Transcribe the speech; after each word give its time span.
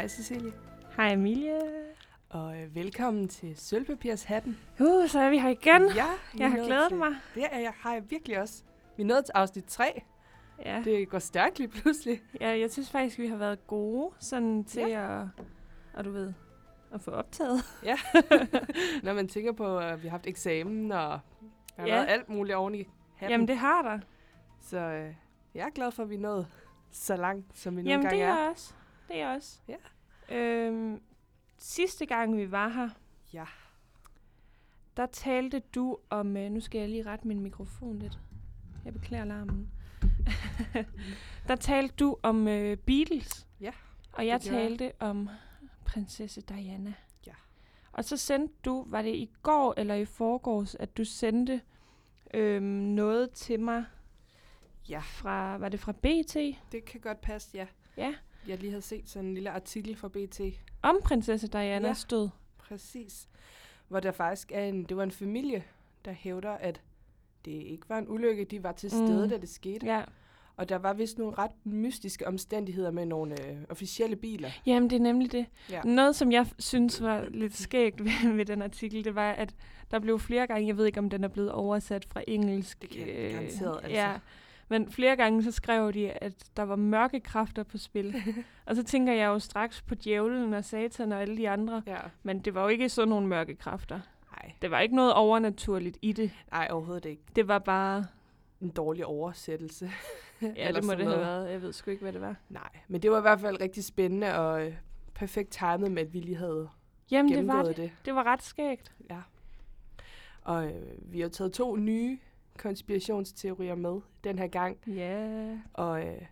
Hej 0.00 0.08
Cecilie, 0.08 0.52
Hej 0.96 1.12
Emilie. 1.12 1.58
og 2.30 2.60
øh, 2.62 2.74
velkommen 2.74 3.28
til 3.28 3.56
Sølvpapirshatten. 3.56 4.58
Uh, 4.80 5.08
så 5.08 5.20
er 5.20 5.30
vi 5.30 5.38
her 5.38 5.48
igen. 5.48 5.82
Ja, 5.96 6.06
Jeg 6.38 6.50
har 6.50 6.64
glædet 6.66 6.88
til- 6.88 6.98
mig. 6.98 7.10
Det 7.34 7.44
er 7.50 7.58
jeg, 7.58 7.72
har 7.76 7.92
jeg 7.92 8.10
virkelig 8.10 8.40
også. 8.40 8.62
Vi 8.96 9.02
er 9.02 9.06
nået 9.06 9.24
til 9.24 9.32
afsnit 9.34 9.64
3. 9.64 10.02
Ja. 10.64 10.82
Det 10.84 11.08
går 11.08 11.18
stærkt 11.18 11.58
lige 11.58 11.68
pludselig. 11.68 12.22
ja, 12.40 12.58
jeg 12.58 12.70
synes 12.70 12.90
faktisk, 12.90 13.18
vi 13.18 13.26
har 13.26 13.36
været 13.36 13.66
gode 13.66 14.14
sådan 14.18 14.64
til 14.64 14.80
at, 14.80 15.20
og 15.94 16.04
du 16.04 16.10
ved, 16.10 16.32
at 16.94 17.00
få 17.00 17.10
optaget. 17.10 17.58
Når 19.04 19.12
man 19.14 19.28
tænker 19.28 19.52
på, 19.52 19.78
at 19.78 20.02
vi 20.02 20.08
har 20.08 20.10
haft 20.10 20.26
eksamen, 20.26 20.92
og 20.92 20.98
der 21.76 21.82
har 21.82 21.86
Ja. 21.86 21.94
været 21.94 22.06
alt 22.08 22.28
muligt 22.28 22.56
oven 22.56 22.74
i 22.74 22.88
hatten. 23.16 23.30
Jamen, 23.32 23.48
det 23.48 23.56
har 23.56 23.82
der. 23.82 23.98
Så 24.60 24.78
øh, 24.78 25.14
jeg 25.54 25.66
er 25.66 25.70
glad 25.70 25.90
for, 25.90 26.02
at 26.02 26.10
vi 26.10 26.16
nået 26.16 26.46
så 26.90 27.16
langt, 27.16 27.58
som 27.58 27.76
vi 27.76 27.82
nu 27.82 27.88
Jamen, 27.90 28.06
engang 28.06 28.16
det 28.20 28.24
er 28.24 28.32
er. 28.34 28.40
jeg 28.40 28.50
også. 28.50 28.74
Det 29.10 29.20
er 29.20 29.26
jeg 29.28 29.36
også. 29.36 29.58
Ja. 29.68 29.76
Øhm, 30.36 31.02
sidste 31.58 32.06
gang, 32.06 32.36
vi 32.36 32.50
var 32.50 32.68
her, 32.68 32.88
Ja. 33.32 33.44
der 34.96 35.06
talte 35.06 35.60
du 35.74 35.98
om... 36.10 36.36
Øh, 36.36 36.50
nu 36.50 36.60
skal 36.60 36.78
jeg 36.78 36.88
lige 36.88 37.02
rette 37.06 37.28
min 37.28 37.40
mikrofon 37.40 37.98
lidt. 37.98 38.18
Jeg 38.84 38.92
beklager 38.92 39.24
larmen. 39.24 39.70
der 41.48 41.56
talte 41.56 41.94
du 41.96 42.16
om 42.22 42.48
øh, 42.48 42.76
Beatles. 42.76 43.46
Ja, 43.60 43.72
Og 44.12 44.26
jeg 44.26 44.40
gjorde 44.40 44.56
jeg. 44.58 44.68
talte 44.68 44.92
om 45.00 45.28
prinsesse 45.84 46.40
Diana. 46.40 46.94
Ja. 47.26 47.32
Og 47.92 48.04
så 48.04 48.16
sendte 48.16 48.54
du, 48.64 48.84
var 48.88 49.02
det 49.02 49.14
i 49.14 49.30
går 49.42 49.74
eller 49.76 49.94
i 49.94 50.04
forgårs, 50.04 50.74
at 50.74 50.96
du 50.96 51.04
sendte 51.04 51.60
øhm, 52.34 52.62
noget 52.64 53.30
til 53.30 53.60
mig 53.60 53.84
Ja. 54.88 54.98
fra, 54.98 55.56
var 55.58 55.68
det 55.68 55.80
fra 55.80 55.92
BT? 55.92 56.34
Det 56.72 56.84
kan 56.84 57.00
godt 57.00 57.20
passe, 57.20 57.50
ja. 57.54 57.66
Ja. 57.96 58.14
Jeg 58.48 58.58
lige 58.58 58.70
havde 58.70 58.82
set 58.82 59.08
sådan 59.08 59.28
en 59.28 59.34
lille 59.34 59.50
artikel 59.50 59.96
fra 59.96 60.08
BT. 60.08 60.40
Om 60.82 61.00
prinsesse 61.04 61.48
Dianas 61.48 61.88
Ja. 61.88 61.94
stød. 61.94 62.28
Præcis. 62.58 63.28
Hvor 63.88 64.00
der 64.00 64.12
faktisk 64.12 64.52
er 64.54 64.64
en, 64.64 64.84
det 64.84 64.96
var 64.96 65.02
en 65.02 65.10
familie, 65.10 65.64
der 66.04 66.12
hævder, 66.12 66.50
at 66.50 66.80
det 67.44 67.50
ikke 67.50 67.88
var 67.88 67.98
en 67.98 68.08
ulykke, 68.08 68.44
de 68.44 68.62
var 68.62 68.72
til 68.72 68.90
stede, 68.90 69.22
Mm. 69.24 69.30
da 69.30 69.36
det 69.38 69.48
skete. 69.48 69.86
Ja. 69.86 70.02
Og 70.56 70.68
der 70.68 70.76
var 70.76 70.92
vist 70.92 71.18
nogle 71.18 71.34
ret 71.38 71.50
mystiske 71.64 72.26
omstændigheder 72.26 72.90
med 72.90 73.06
nogle 73.06 73.46
øh, 73.48 73.56
officielle 73.68 74.16
biler. 74.16 74.50
Jamen, 74.66 74.90
det 74.90 74.96
er 74.96 75.00
nemlig 75.00 75.32
det. 75.32 75.46
Ja. 75.70 75.82
Noget, 75.84 76.16
som 76.16 76.32
jeg 76.32 76.46
synes 76.58 77.02
var 77.02 77.26
lidt 77.30 77.56
skægt 77.56 78.04
ved, 78.04 78.32
ved 78.36 78.44
den 78.44 78.62
artikel, 78.62 79.04
det 79.04 79.14
var, 79.14 79.32
at 79.32 79.54
der 79.90 79.98
blev 79.98 80.18
flere 80.18 80.46
gange, 80.46 80.66
jeg 80.68 80.76
ved 80.76 80.86
ikke, 80.86 80.98
om 80.98 81.10
den 81.10 81.24
er 81.24 81.28
blevet 81.28 81.52
oversat 81.52 82.04
fra 82.04 82.22
engelsk. 82.28 82.82
Det 82.82 82.90
kan 82.90 83.00
jeg 83.08 83.32
garanteret, 83.32 83.76
altså. 83.82 83.88
Ja, 84.00 84.18
men 84.70 84.90
flere 84.90 85.16
gange 85.16 85.42
så 85.42 85.50
skrev 85.50 85.92
de, 85.92 86.10
at 86.10 86.32
der 86.56 86.62
var 86.62 86.76
mørke 86.76 87.20
kræfter 87.20 87.62
på 87.62 87.78
spil. 87.78 88.14
og 88.66 88.76
så 88.76 88.82
tænker 88.84 89.12
jeg 89.12 89.26
jo 89.26 89.38
straks 89.38 89.82
på 89.82 89.94
djævlen 89.94 90.54
og 90.54 90.64
satan 90.64 91.12
og 91.12 91.20
alle 91.22 91.36
de 91.36 91.48
andre. 91.50 91.82
Ja. 91.86 91.98
Men 92.22 92.38
det 92.40 92.54
var 92.54 92.62
jo 92.62 92.68
ikke 92.68 92.88
sådan 92.88 93.08
nogle 93.08 93.26
mørke 93.26 93.54
kræfter. 93.54 94.00
Nej, 94.32 94.52
Det 94.62 94.70
var 94.70 94.80
ikke 94.80 94.96
noget 94.96 95.14
overnaturligt 95.14 95.98
i 96.02 96.12
det. 96.12 96.30
nej, 96.50 96.68
overhovedet 96.70 97.04
ikke. 97.04 97.22
Det 97.36 97.48
var 97.48 97.58
bare... 97.58 98.06
En 98.60 98.70
dårlig 98.70 99.06
oversættelse. 99.06 99.90
Ja, 100.42 100.46
Eller 100.56 100.80
det 100.80 100.84
må 100.84 100.92
det 100.92 100.98
have 101.00 101.10
noget. 101.10 101.26
været. 101.26 101.50
Jeg 101.52 101.62
ved 101.62 101.72
sgu 101.72 101.90
ikke, 101.90 102.02
hvad 102.02 102.12
det 102.12 102.20
var. 102.20 102.36
Nej, 102.48 102.68
men 102.88 103.02
det 103.02 103.10
var 103.10 103.18
i 103.18 103.20
hvert 103.20 103.40
fald 103.40 103.60
rigtig 103.60 103.84
spændende 103.84 104.38
og 104.38 104.66
øh, 104.66 104.74
perfekt 105.14 105.50
timet 105.50 105.92
med, 105.92 106.02
at 106.02 106.14
vi 106.14 106.20
lige 106.20 106.36
havde 106.36 106.68
Jamen, 107.10 107.32
det 107.32 107.46
var 107.46 107.62
det. 107.62 107.76
det. 107.76 107.92
Det 108.04 108.14
var 108.14 108.24
ret 108.24 108.42
skægt. 108.42 108.92
Ja. 109.10 109.18
Og 110.42 110.66
øh, 110.66 110.72
vi 111.12 111.20
har 111.20 111.28
taget 111.28 111.52
to 111.52 111.76
nye 111.76 112.18
konspirationsteorier 112.62 113.74
med 113.74 114.00
den 114.24 114.38
her 114.38 114.46
gang. 114.46 114.76
Ja. 114.86 115.58
Og 115.72 116.06
øh, 116.06 116.22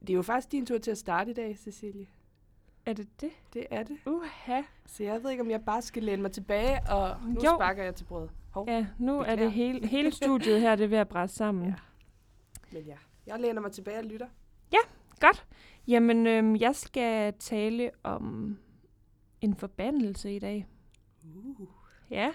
det 0.00 0.10
er 0.10 0.14
jo 0.14 0.22
faktisk 0.22 0.52
din 0.52 0.66
tur 0.66 0.78
til 0.78 0.90
at 0.90 0.98
starte 0.98 1.30
i 1.30 1.34
dag, 1.34 1.58
Cecilie. 1.58 2.06
Er 2.86 2.92
det 2.92 3.08
det? 3.20 3.30
Det 3.54 3.66
er 3.70 3.82
det. 3.82 3.96
Uha. 4.06 4.62
Så 4.86 5.04
jeg 5.04 5.22
ved 5.22 5.30
ikke, 5.30 5.40
om 5.42 5.50
jeg 5.50 5.64
bare 5.64 5.82
skal 5.82 6.02
læne 6.02 6.22
mig 6.22 6.32
tilbage, 6.32 6.78
og 6.90 7.16
nu 7.26 7.34
Jo. 7.44 7.50
sparker 7.56 7.82
jeg 7.84 7.94
til 7.94 8.04
brødet. 8.04 8.30
Hov. 8.50 8.64
Ja, 8.68 8.86
nu 8.98 9.12
er 9.18 9.18
Beklager. 9.22 9.36
det 9.42 9.52
hele, 9.52 9.86
hele 9.96 10.10
studiet 10.10 10.60
her, 10.60 10.76
det 10.76 10.84
er 10.84 10.88
ved 10.88 10.98
at 10.98 11.08
bræsse 11.08 11.36
sammen. 11.36 11.64
Ja. 11.66 11.74
Men 12.72 12.82
ja, 12.82 12.96
jeg 13.26 13.40
læner 13.40 13.60
mig 13.60 13.72
tilbage 13.72 13.98
og 13.98 14.04
lytter. 14.04 14.26
Godt. 15.20 15.46
Jamen, 15.88 16.26
øhm, 16.26 16.56
jeg 16.56 16.74
skal 16.76 17.32
tale 17.38 17.90
om 18.02 18.58
en 19.40 19.54
forbandelse 19.54 20.36
i 20.36 20.38
dag. 20.38 20.66
Uh, 21.36 21.66
Ja. 22.10 22.30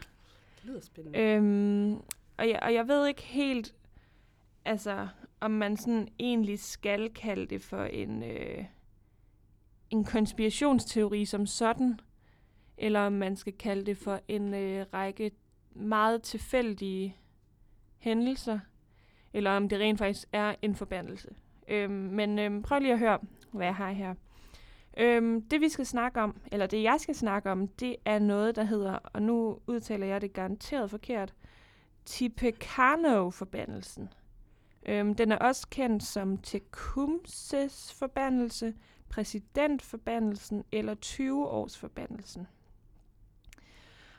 det 0.55 0.65
lyder 0.65 0.81
spændende. 0.81 1.19
Øhm, 1.19 2.01
og, 2.37 2.49
jeg, 2.49 2.59
og 2.61 2.73
jeg 2.73 2.87
ved 2.87 3.07
ikke 3.07 3.23
helt, 3.23 3.75
altså, 4.65 5.07
om 5.39 5.51
man 5.51 5.77
sådan 5.77 6.07
egentlig 6.19 6.59
skal 6.59 7.13
kalde 7.13 7.45
det 7.45 7.61
for 7.61 7.83
en, 7.83 8.23
øh, 8.23 8.65
en 9.89 10.03
konspirationsteori 10.03 11.25
som 11.25 11.45
sådan, 11.45 11.99
eller 12.77 12.99
om 12.99 13.13
man 13.13 13.35
skal 13.35 13.53
kalde 13.53 13.85
det 13.85 13.97
for 13.97 14.19
en 14.27 14.53
øh, 14.53 14.85
række 14.93 15.31
meget 15.75 16.21
tilfældige 16.21 17.15
hændelser, 17.97 18.59
eller 19.33 19.51
om 19.51 19.69
det 19.69 19.79
rent 19.79 19.99
faktisk 19.99 20.27
er 20.33 20.55
en 20.61 20.75
forbandelse. 20.75 21.29
Øhm, 21.67 21.91
men 21.91 22.39
øhm, 22.39 22.61
prøv 22.61 22.79
lige 22.79 22.93
at 22.93 22.99
høre, 22.99 23.19
hvad 23.51 23.65
jeg 23.65 23.75
har 23.75 23.91
her. 23.91 24.15
Øhm, 24.97 25.41
det 25.41 25.61
vi 25.61 25.69
skal 25.69 25.85
snakke 25.85 26.21
om, 26.21 26.41
eller 26.51 26.67
det 26.67 26.83
jeg 26.83 26.95
skal 26.99 27.15
snakke 27.15 27.51
om, 27.51 27.67
det 27.67 27.95
er 28.05 28.19
noget, 28.19 28.55
der 28.55 28.63
hedder, 28.63 28.93
og 28.93 29.21
nu 29.21 29.59
udtaler 29.67 30.07
jeg 30.07 30.21
det 30.21 30.33
garanteret 30.33 30.89
forkert, 30.89 31.33
Tippecanoe-forbandelsen. 32.05 34.09
Øhm, 34.85 35.15
den 35.15 35.31
er 35.31 35.37
også 35.37 35.67
kendt 35.69 36.03
som 36.03 36.37
Tecumsehs 36.37 37.93
forbandelse, 37.93 38.73
præsidentforbandelsen 39.09 40.63
eller 40.71 40.95
20-års-forbandelsen. 41.05 42.47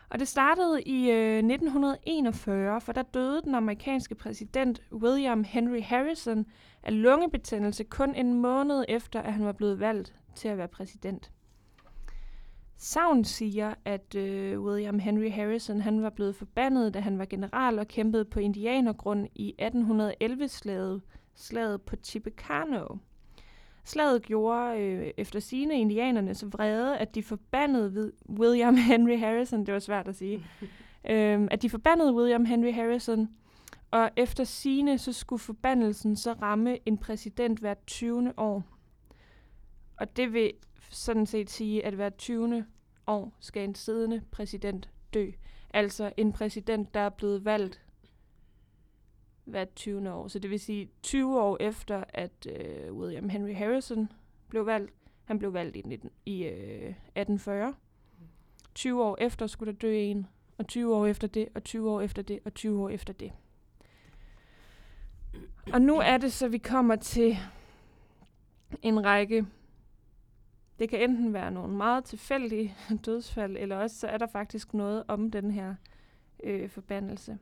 Og 0.08 0.18
det 0.18 0.28
startede 0.28 0.82
i 0.82 1.10
øh, 1.10 1.36
1941, 1.36 2.80
for 2.80 2.92
der 2.92 3.02
døde 3.02 3.42
den 3.42 3.54
amerikanske 3.54 4.14
præsident 4.14 4.82
William 4.92 5.44
Henry 5.44 5.82
Harrison 5.82 6.46
af 6.82 7.02
lungebetændelse 7.02 7.84
kun 7.84 8.14
en 8.14 8.34
måned 8.34 8.84
efter, 8.88 9.22
at 9.22 9.32
han 9.32 9.44
var 9.44 9.52
blevet 9.52 9.80
valgt 9.80 10.14
til 10.34 10.48
at 10.48 10.58
være 10.58 10.68
præsident. 10.68 11.30
Savn 12.76 13.24
siger, 13.24 13.74
at 13.84 14.14
øh, 14.14 14.60
William 14.60 14.98
Henry 14.98 15.30
Harrison 15.30 15.80
han 15.80 16.02
var 16.02 16.10
blevet 16.10 16.36
forbandet, 16.36 16.94
da 16.94 17.00
han 17.00 17.18
var 17.18 17.24
general 17.24 17.78
og 17.78 17.88
kæmpede 17.88 18.24
på 18.24 18.40
indianergrund 18.40 19.26
i 19.34 19.54
1811-slaget 19.62 21.02
slaget 21.34 21.82
på 21.82 21.96
Tippecanoe. 21.96 22.98
Slaget 23.84 24.22
gjorde 24.22 24.80
øh, 24.80 25.10
efter 25.16 25.40
sine 25.40 25.80
indianerne 25.80 26.34
så 26.34 26.46
vrede, 26.46 26.98
at 26.98 27.14
de 27.14 27.22
forbandede 27.22 28.12
William 28.28 28.76
Henry 28.76 29.18
Harrison, 29.18 29.66
det 29.66 29.74
var 29.74 29.80
svært 29.80 30.08
at 30.08 30.16
sige, 30.16 30.36
øh, 31.10 31.48
at 31.50 31.62
de 31.62 31.70
forbandede 31.70 32.14
William 32.14 32.44
Henry 32.44 32.72
Harrison, 32.72 33.28
og 33.90 34.10
efter 34.16 34.44
sine 34.44 34.98
så 34.98 35.12
skulle 35.12 35.40
forbandelsen 35.40 36.16
så 36.16 36.32
ramme 36.32 36.88
en 36.88 36.98
præsident 36.98 37.58
hvert 37.58 37.86
20. 37.86 38.32
år. 38.36 38.64
Og 39.96 40.16
det 40.16 40.32
vil 40.32 40.52
sådan 40.90 41.26
set 41.26 41.50
sige, 41.50 41.86
at 41.86 41.94
hver 41.94 42.08
20. 42.08 42.66
år 43.06 43.32
skal 43.40 43.64
en 43.64 43.74
siddende 43.74 44.22
præsident 44.30 44.90
dø. 45.14 45.30
Altså 45.70 46.12
en 46.16 46.32
præsident, 46.32 46.94
der 46.94 47.00
er 47.00 47.08
blevet 47.08 47.44
valgt 47.44 47.82
hvert 49.44 49.74
20. 49.74 50.12
år. 50.12 50.28
Så 50.28 50.38
det 50.38 50.50
vil 50.50 50.60
sige 50.60 50.90
20 51.02 51.40
år 51.40 51.56
efter, 51.60 52.04
at 52.08 52.46
øh, 52.50 52.92
William 52.92 53.28
Henry 53.28 53.54
Harrison 53.54 54.12
blev 54.48 54.66
valgt. 54.66 54.92
Han 55.24 55.38
blev 55.38 55.52
valgt 55.52 55.76
i, 55.76 55.82
19, 55.82 56.10
i 56.26 56.44
øh, 56.44 56.88
1840. 56.88 57.74
20 58.74 59.04
år 59.04 59.16
efter 59.20 59.46
skulle 59.46 59.72
der 59.72 59.78
dø 59.78 59.94
en, 59.94 60.26
og 60.58 60.66
20 60.66 60.96
år 60.96 61.06
efter 61.06 61.28
det, 61.28 61.48
og 61.54 61.64
20 61.64 61.90
år 61.90 62.00
efter 62.00 62.22
det, 62.22 62.38
og 62.44 62.54
20 62.54 62.82
år 62.82 62.88
efter 62.88 63.12
det. 63.12 63.32
Og 65.72 65.82
nu 65.82 65.96
er 65.96 66.18
det 66.18 66.32
så, 66.32 66.48
vi 66.48 66.58
kommer 66.58 66.96
til 66.96 67.36
en 68.82 69.04
række 69.04 69.46
det 70.78 70.88
kan 70.88 71.10
enten 71.10 71.32
være 71.32 71.50
nogle 71.50 71.76
meget 71.76 72.04
tilfældige 72.04 72.76
dødsfald, 73.06 73.56
eller 73.56 73.76
også 73.76 73.96
så 73.96 74.06
er 74.06 74.18
der 74.18 74.26
faktisk 74.26 74.74
noget 74.74 75.04
om 75.08 75.30
den 75.30 75.50
her 75.50 75.74
øh, 76.44 76.68
forbandelse. 76.68 77.38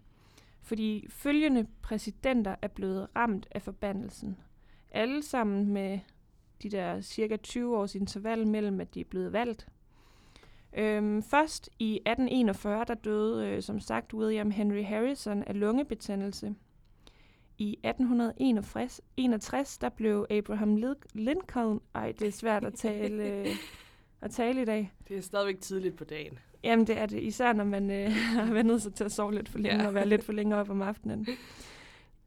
Fordi 0.63 1.07
følgende 1.09 1.67
præsidenter 1.83 2.55
er 2.63 2.69
blevet 2.69 3.09
ramt 3.17 3.49
af 3.51 3.63
forbandelsen. 3.63 4.37
Alle 4.91 5.23
sammen 5.23 5.73
med 5.73 5.99
de 6.63 6.69
der 6.69 7.01
cirka 7.01 7.37
20 7.37 7.79
års 7.79 7.95
interval 7.95 8.47
mellem, 8.47 8.81
at 8.81 8.95
de 8.95 9.01
er 9.01 9.05
blevet 9.05 9.33
valgt. 9.33 9.69
Øhm, 10.77 11.23
først 11.23 11.71
i 11.79 11.95
1841, 11.95 12.85
der 12.89 12.95
døde 12.95 13.47
øh, 13.47 13.63
som 13.63 13.81
sagt 13.81 14.15
William 14.15 14.51
Henry 14.51 14.85
Harrison 14.85 15.43
af 15.43 15.61
lungebetændelse. 15.61 16.55
I 17.59 17.79
1861, 17.85 19.79
der 19.79 19.89
blev 19.89 20.27
Abraham 20.31 20.77
Lincoln, 21.15 21.81
ej 21.95 22.13
det 22.19 22.29
er 22.29 22.33
svært 22.33 22.65
at 22.65 22.75
tale, 22.75 23.47
at 24.23 24.31
tale 24.31 24.63
i 24.63 24.65
dag. 24.65 24.93
Det 25.09 25.17
er 25.17 25.21
stadigvæk 25.21 25.61
tidligt 25.61 25.97
på 25.97 26.05
dagen. 26.05 26.39
Jamen 26.65 26.87
det 26.87 26.99
er 26.99 27.07
det, 27.07 27.23
især 27.23 27.53
når 27.53 27.65
man 27.65 27.91
øh, 27.91 28.11
har 28.37 28.53
vendet 28.53 28.83
sig 28.83 28.95
til 28.95 29.05
at 29.05 29.13
sove 29.13 29.35
lidt 29.35 29.49
for 29.49 29.59
længe 29.59 29.81
Ja. 29.83 29.87
og 29.89 29.95
være 29.95 30.09
lidt 30.09 30.25
for 30.25 30.33
længe 30.33 30.57
op 30.57 30.71
om 30.71 30.83
aftenen. 30.83 31.27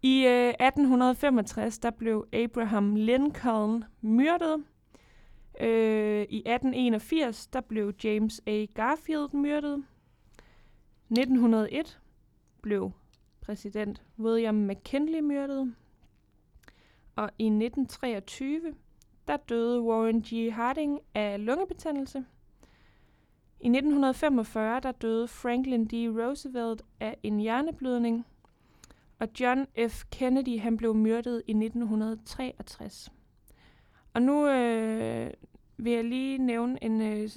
I 0.02 0.26
øh, 0.26 0.50
1865, 0.50 1.80
der 1.80 1.92
blev 1.92 2.28
Abraham 2.34 2.96
Lincoln 2.96 3.84
myrdet. 4.02 4.64
Øh, 5.62 6.22
I 6.30 6.38
1881, 6.46 7.48
der 7.48 7.62
blev 7.62 7.94
James 8.04 8.42
A. 8.48 8.66
Garfield 8.76 9.34
myrdet. 9.34 9.84
1901 11.10 12.00
blev 12.62 12.92
præsident 13.48 14.04
William 14.20 14.56
McKinley 14.56 15.20
myrdet. 15.20 15.76
Og 17.16 17.30
i 17.40 17.46
1923, 17.46 18.62
der 19.28 19.38
døde 19.38 19.82
Warren 19.82 20.22
G. 20.22 20.54
Harding 20.54 21.00
af 21.16 21.46
lungebetændelse. 21.46 22.26
I 23.60 23.68
1945, 23.68 24.80
der 24.80 24.92
døde 24.92 25.28
Franklin 25.28 25.86
D. 25.86 25.94
Roosevelt 25.94 26.82
af 27.00 27.18
en 27.24 27.40
hjerneblødning. 27.40 28.26
Og 29.20 29.28
John 29.40 29.66
F. 29.90 30.04
Kennedy, 30.12 30.60
han 30.60 30.78
blev 30.78 30.96
myrdet 30.96 31.44
i 31.48 31.52
1963. 31.52 33.12
Og 34.14 34.22
nu 34.22 34.48
øh, 34.48 35.32
vil 35.78 35.94
jeg 35.94 36.04
lige 36.04 36.38
nævne 36.38 36.84
en, 36.84 37.02
øh, 37.02 37.30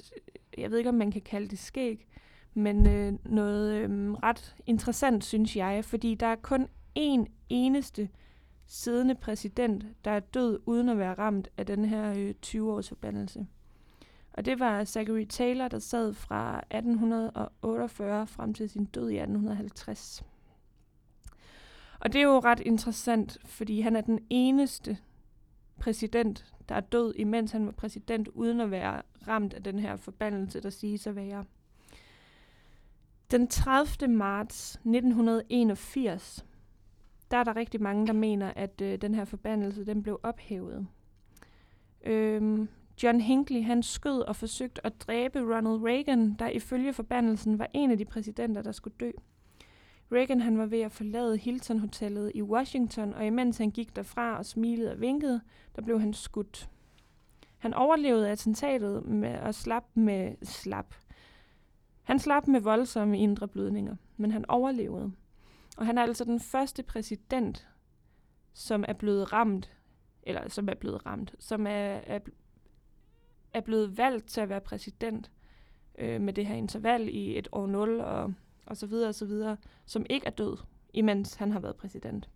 jeg 0.57 0.71
ved 0.71 0.77
ikke 0.77 0.89
om 0.89 0.95
man 0.95 1.11
kan 1.11 1.21
kalde 1.21 1.47
det 1.47 1.59
skæg, 1.59 2.07
men 2.53 2.87
øh, 2.87 3.13
noget 3.25 3.73
øh, 3.73 4.11
ret 4.13 4.55
interessant, 4.65 5.23
synes 5.23 5.55
jeg, 5.55 5.85
fordi 5.85 6.15
der 6.15 6.27
er 6.27 6.35
kun 6.35 6.67
én 6.99 7.25
eneste 7.49 8.09
siddende 8.67 9.15
præsident, 9.15 9.85
der 10.05 10.11
er 10.11 10.19
død 10.19 10.59
uden 10.65 10.89
at 10.89 10.97
være 10.97 11.13
ramt 11.13 11.49
af 11.57 11.65
den 11.65 11.85
her 11.85 12.13
øh, 12.17 12.33
20-års 12.45 12.87
forbandelse. 12.87 13.47
Og 14.33 14.45
det 14.45 14.59
var 14.59 14.83
Zachary 14.83 15.25
Taylor, 15.25 15.67
der 15.67 15.79
sad 15.79 16.13
fra 16.13 16.57
1848 16.57 18.27
frem 18.27 18.53
til 18.53 18.69
sin 18.69 18.85
død 18.85 19.09
i 19.09 19.15
1850. 19.15 20.23
Og 21.99 22.13
det 22.13 22.21
er 22.21 22.25
jo 22.25 22.39
ret 22.39 22.59
interessant, 22.59 23.37
fordi 23.45 23.81
han 23.81 23.95
er 23.95 24.01
den 24.01 24.19
eneste 24.29 24.97
præsident, 25.79 26.45
der 26.69 26.75
er 26.75 26.79
død, 26.79 27.13
imens 27.15 27.51
han 27.51 27.65
var 27.65 27.71
præsident, 27.71 28.27
uden 28.27 28.61
at 28.61 28.71
være 28.71 29.01
ramt 29.27 29.53
af 29.53 29.63
den 29.63 29.79
her 29.79 29.95
forbandelse, 29.95 30.61
der 30.61 30.69
siges 30.69 31.07
at 31.07 31.15
være. 31.15 31.45
Den 33.31 33.47
30. 33.47 34.07
marts 34.07 34.75
1981, 34.75 36.45
der 37.31 37.37
er 37.37 37.43
der 37.43 37.55
rigtig 37.55 37.81
mange, 37.81 38.07
der 38.07 38.13
mener, 38.13 38.53
at 38.55 38.81
øh, 38.81 39.01
den 39.01 39.15
her 39.15 39.25
forbandelse 39.25 39.85
den 39.85 40.03
blev 40.03 40.19
ophævet. 40.23 40.87
Øhm, 42.03 42.69
John 43.03 43.21
Hinckley 43.21 43.63
han 43.63 43.83
skød 43.83 44.21
og 44.21 44.35
forsøgte 44.35 44.85
at 44.85 44.93
dræbe 45.01 45.39
Ronald 45.39 45.83
Reagan, 45.83 46.33
der 46.33 46.49
ifølge 46.49 46.93
forbandelsen 46.93 47.59
var 47.59 47.67
en 47.73 47.91
af 47.91 47.97
de 47.97 48.05
præsidenter, 48.05 48.61
der 48.61 48.71
skulle 48.71 48.95
dø. 48.99 49.11
Reagan 50.11 50.41
han 50.41 50.57
var 50.57 50.65
ved 50.65 50.81
at 50.81 50.91
forlade 50.91 51.37
Hilton 51.37 51.79
Hotellet 51.79 52.31
i 52.35 52.41
Washington, 52.41 53.13
og 53.13 53.25
imens 53.25 53.57
han 53.57 53.71
gik 53.71 53.95
derfra 53.95 54.37
og 54.37 54.45
smilede 54.45 54.91
og 54.91 55.01
vinkede, 55.01 55.41
der 55.75 55.81
blev 55.81 55.99
han 55.99 56.13
skudt. 56.13 56.69
Han 57.57 57.73
overlevede 57.73 58.29
attentatet 58.29 59.05
med 59.05 59.29
at 59.29 59.55
slap 59.55 59.85
med 59.93 60.35
slap. 60.43 60.95
Han 62.03 62.19
slap 62.19 62.47
med 62.47 62.61
voldsomme 62.61 63.19
indre 63.19 63.47
blødninger, 63.47 63.95
men 64.17 64.31
han 64.31 64.45
overlevede. 64.49 65.11
Og 65.77 65.85
han 65.85 65.97
er 65.97 66.01
altså 66.01 66.23
den 66.23 66.39
første 66.39 66.83
præsident, 66.83 67.67
som 68.53 68.85
er 68.87 68.93
blevet 68.93 69.33
ramt, 69.33 69.73
eller 70.23 70.49
som 70.49 70.69
er 70.69 70.73
blevet 70.73 71.05
ramt, 71.05 71.35
som 71.39 71.67
er, 71.67 71.99
er, 72.05 72.19
er 73.53 73.61
blevet 73.61 73.97
valgt 73.97 74.27
til 74.27 74.41
at 74.41 74.49
være 74.49 74.61
præsident 74.61 75.31
øh, 75.97 76.21
med 76.21 76.33
det 76.33 76.45
her 76.45 76.55
interval 76.55 77.09
i 77.09 77.37
et 77.37 77.47
år 77.51 77.67
0 77.67 77.99
og, 77.99 78.33
og 78.65 78.77
så 78.77 78.87
videre 78.87 79.09
og 79.09 79.15
så 79.15 79.25
videre, 79.25 79.57
som 79.85 80.05
ikke 80.09 80.25
er 80.25 80.31
død, 80.31 80.57
imens 80.93 81.35
han 81.35 81.51
har 81.51 81.59
været 81.59 81.75
præsident. 81.75 82.29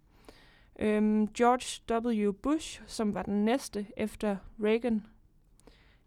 Øhm, 0.79 1.27
George 1.27 1.95
W. 2.27 2.31
Bush, 2.31 2.81
som 2.85 3.13
var 3.13 3.23
den 3.23 3.45
næste 3.45 3.85
efter 3.97 4.38
Reagan, 4.63 5.06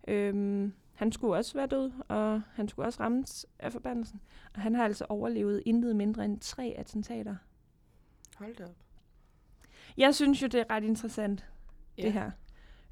øhm, 0.09 0.73
han 0.99 1.13
skulle 1.13 1.35
også 1.37 1.55
være 1.55 1.67
død, 1.67 1.91
og 2.09 2.43
han 2.55 2.69
skulle 2.69 2.87
også 2.87 3.01
rammes 3.03 3.47
af 3.59 3.73
forbandelsen. 3.73 4.21
Og 4.55 4.61
han 4.61 4.75
har 4.75 4.85
altså 4.85 5.07
overlevet 5.09 5.63
intet 5.67 5.97
mindre 5.97 6.25
end 6.25 6.41
tre 6.41 6.75
attentater. 6.79 7.37
Hold 8.37 8.57
da 8.57 8.65
op. 8.65 8.77
Jeg 9.97 10.15
synes 10.15 10.43
jo, 10.43 10.47
det 10.47 10.61
er 10.61 10.65
ret 10.71 10.85
interessant, 10.85 11.47
Ja. 11.99 12.03
det 12.03 12.13
her. 12.13 12.31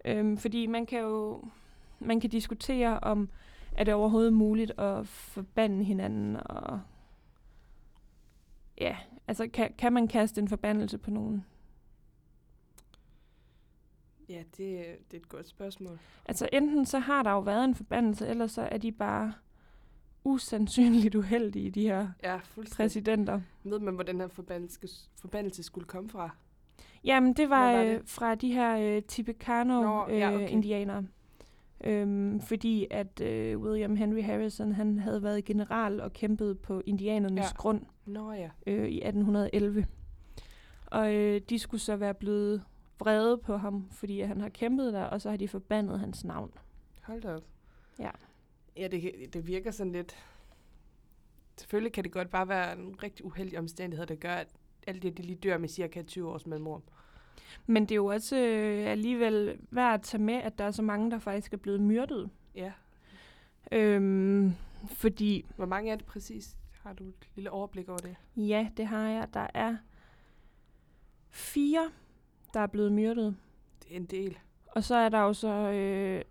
Øhm, 0.05 0.37
fordi 0.37 0.67
man 0.67 0.87
kan 0.87 1.01
jo 1.01 1.45
man 1.99 2.21
kan 2.21 2.31
diskutere 2.31 3.01
om, 3.01 3.29
er 3.77 3.85
det 3.85 3.95
overhovedet 3.95 4.33
muligt 4.33 4.71
at 4.81 5.07
forbande 5.07 5.85
hinanden, 5.85 6.37
og 6.45 6.81
ja, 8.81 8.97
altså 9.29 9.49
kan, 9.49 9.75
kan 9.79 9.93
man 9.93 10.09
kaste 10.09 10.41
en 10.41 10.49
forbandelse 10.49 10.99
på 10.99 11.11
nogen? 11.11 11.45
Ja, 14.29 14.39
det, 14.39 14.57
det 15.11 15.13
er 15.13 15.17
et 15.17 15.29
godt 15.29 15.49
spørgsmål. 15.49 15.99
Altså 16.27 16.49
enten 16.53 16.87
så 16.87 16.99
har 16.99 17.23
der 17.23 17.31
jo 17.31 17.41
været 17.41 17.65
en 17.65 17.75
forbandelse, 17.75 18.27
eller 18.27 18.47
så 18.47 18.63
er 18.63 18.79
de 18.79 18.93
bare 18.93 19.33
usandsynligt 20.25 21.15
uheldige, 21.15 21.71
de 21.71 21.83
her 21.83 22.09
Ja, 22.23 22.39
præsidenter. 22.77 23.41
Ved 23.65 23.79
man, 23.79 23.95
hvor 23.95 24.03
den 24.03 24.21
her 24.21 24.29
forbandelse, 24.29 24.79
forbandelse 25.21 25.63
skulle 25.63 25.87
komme 25.87 26.09
fra? 26.11 26.31
Jamen, 27.05 27.33
det 27.33 27.51
var, 27.51 27.73
var 27.73 27.83
øh, 27.83 27.87
det? 27.89 28.03
fra 28.09 28.35
de 28.35 28.53
her 28.53 28.77
øh, 28.79 28.95
Nå, 28.95 29.01
Tibetano-indianere. 29.01 30.95
ja, 30.95 31.01
Øh, 31.85 31.91
okay. 31.93 32.03
øhm, 32.03 32.41
fordi 32.41 32.87
at 32.91 33.21
øh, 33.21 33.59
William 33.61 33.97
Henry 33.97 34.23
Harrison, 34.23 34.73
han 34.73 34.99
havde 34.99 35.23
været 35.23 35.45
general 35.45 36.01
og 36.01 36.13
kæmpet 36.13 36.59
på 36.59 36.83
indianernes 36.87 37.45
Ja. 37.45 37.57
grund 37.57 37.81
Nå 38.07 38.33
ja. 38.33 38.51
øh, 38.67 38.89
i 38.89 38.97
1811. 38.97 39.87
Og 40.87 41.15
øh, 41.15 41.41
de 41.51 41.59
skulle 41.59 41.81
så 41.81 41.97
være 41.97 42.15
blevet 42.15 42.63
vrede 42.99 43.39
på 43.39 43.57
ham, 43.57 43.89
fordi 43.91 44.21
han 44.21 44.41
har 44.41 44.49
kæmpet 44.49 44.93
der, 44.93 45.05
og 45.05 45.21
så 45.21 45.31
har 45.31 45.37
de 45.37 45.49
forbandet 45.49 46.01
hans 46.01 46.25
navn. 46.25 46.53
Hold 47.03 47.21
da 47.23 47.35
op. 47.35 47.45
Ja. 47.99 48.11
Ja, 48.77 48.89
det, 48.89 49.13
det 49.33 49.47
virker 49.47 49.71
sådan 49.71 49.93
lidt... 49.93 50.17
Selvfølgelig 51.57 51.93
kan 51.93 52.05
det 52.05 52.13
godt 52.13 52.31
bare 52.31 52.49
være 52.49 52.79
en 52.79 53.03
rigtig 53.03 53.25
uheldig 53.25 53.59
omstændighed, 53.59 54.07
der 54.07 54.15
gør, 54.15 54.35
at 54.35 54.49
alle 54.87 55.01
de, 55.01 55.11
de 55.11 55.23
lige 55.23 55.37
dør 55.37 55.59
med 55.59 55.69
cirka 55.69 56.03
20 56.03 56.31
års 56.31 56.47
mellemrum. 56.47 56.83
Men 57.67 57.83
det 57.83 57.91
er 57.91 57.97
jo 57.97 58.07
også 58.07 58.37
øh, 58.37 58.87
alligevel 58.87 59.59
værd 59.71 59.95
at 59.95 60.03
tage 60.03 60.23
med, 60.23 60.35
at 60.35 60.59
der 60.59 60.65
er 60.65 60.71
så 60.71 60.83
mange, 60.83 61.11
der 61.11 61.19
faktisk 61.19 61.53
er 61.53 61.57
blevet 61.57 61.81
myrdet. 61.81 62.31
Ja. 62.55 62.73
Øhm, 63.73 64.53
fordi 64.87 65.47
Hvor 65.57 65.67
mange 65.67 65.93
er 65.93 65.97
det 65.97 66.05
præcis? 66.05 66.57
Har 66.83 66.93
du 66.93 67.05
et 67.05 67.29
lille 67.35 67.51
overblik 67.51 67.89
over 67.89 67.99
det? 67.99 68.17
Ja, 68.37 68.69
det 68.77 68.87
har 68.87 69.09
jeg. 69.09 69.29
Der 69.35 69.47
er 69.55 69.77
fire, 71.31 71.91
der 72.57 72.63
er 72.63 72.67
blevet 72.67 72.93
myrdet. 72.93 73.37
Det 73.83 73.93
er 73.93 73.97
en 73.97 74.05
del. 74.05 74.39
Og 74.67 74.85
så 74.85 74.95
er 74.95 75.09
der 75.09 75.19
jo 75.19 75.33
så, 75.33 75.49
øh, 75.49 76.23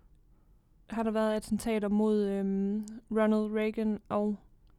har 0.90 1.02
der 1.02 1.10
været 1.10 1.34
attentater 1.34 1.88
mod 1.88 2.24
øh, 2.24 2.44
Ronald 3.10 3.52
Reagan 3.56 4.00
og 4.08 4.36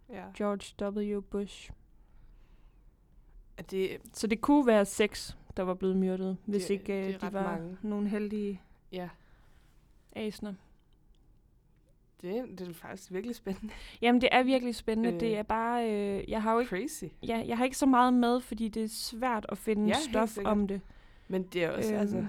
Ja. 0.09 0.23
George 0.37 0.89
W. 1.17 1.21
Bush. 1.21 1.71
Er 3.57 3.63
det, 3.63 3.97
Så 4.13 4.27
det 4.27 4.41
kunne 4.41 4.67
være 4.67 4.85
seks, 4.85 5.37
der 5.57 5.63
var 5.63 5.73
blevet 5.73 5.97
myrdet, 5.97 6.37
hvis 6.45 6.63
Det- 6.65 6.69
ikke 6.73 6.85
det 7.07 7.13
øh, 7.15 7.21
de 7.21 7.25
ret 7.25 7.33
var 7.33 7.43
mange. 7.43 7.77
nogle 7.81 8.09
heldige 8.09 8.61
ja, 8.91 9.09
asner. 10.15 10.53
det, 12.21 12.37
er- 12.37 12.45
det 12.45 12.61
er 12.67 12.73
faktisk 12.73 13.11
virkelig 13.11 13.35
spændende. 13.35 13.73
Jamen, 14.01 14.21
det 14.21 14.29
er 14.31 14.43
virkelig 14.43 14.75
spændende. 14.75 15.13
Øh. 15.13 15.19
Det 15.19 15.37
er 15.37 15.43
bare, 15.43 15.91
øh, 15.91 16.29
jeg 16.29 16.43
har 16.43 16.53
jo 16.53 16.59
ikke, 16.59 16.69
Crazy. 16.69 17.03
ja, 17.27 17.43
jeg 17.47 17.57
har 17.57 17.65
ikke 17.65 17.77
så 17.77 17.85
meget 17.85 18.13
med, 18.13 18.41
fordi 18.41 18.67
det 18.67 18.83
er 18.83 18.87
svært 18.87 19.45
at 19.49 19.57
finde 19.57 19.87
Ja, 19.87 19.93
stof 19.93 20.37
om 20.45 20.67
det. 20.67 20.81
Men 21.27 21.43
det 21.43 21.63
er 21.63 21.69
også 21.71 21.91
øhm. 21.91 21.99
altså 22.01 22.17
Øhm. 22.17 22.27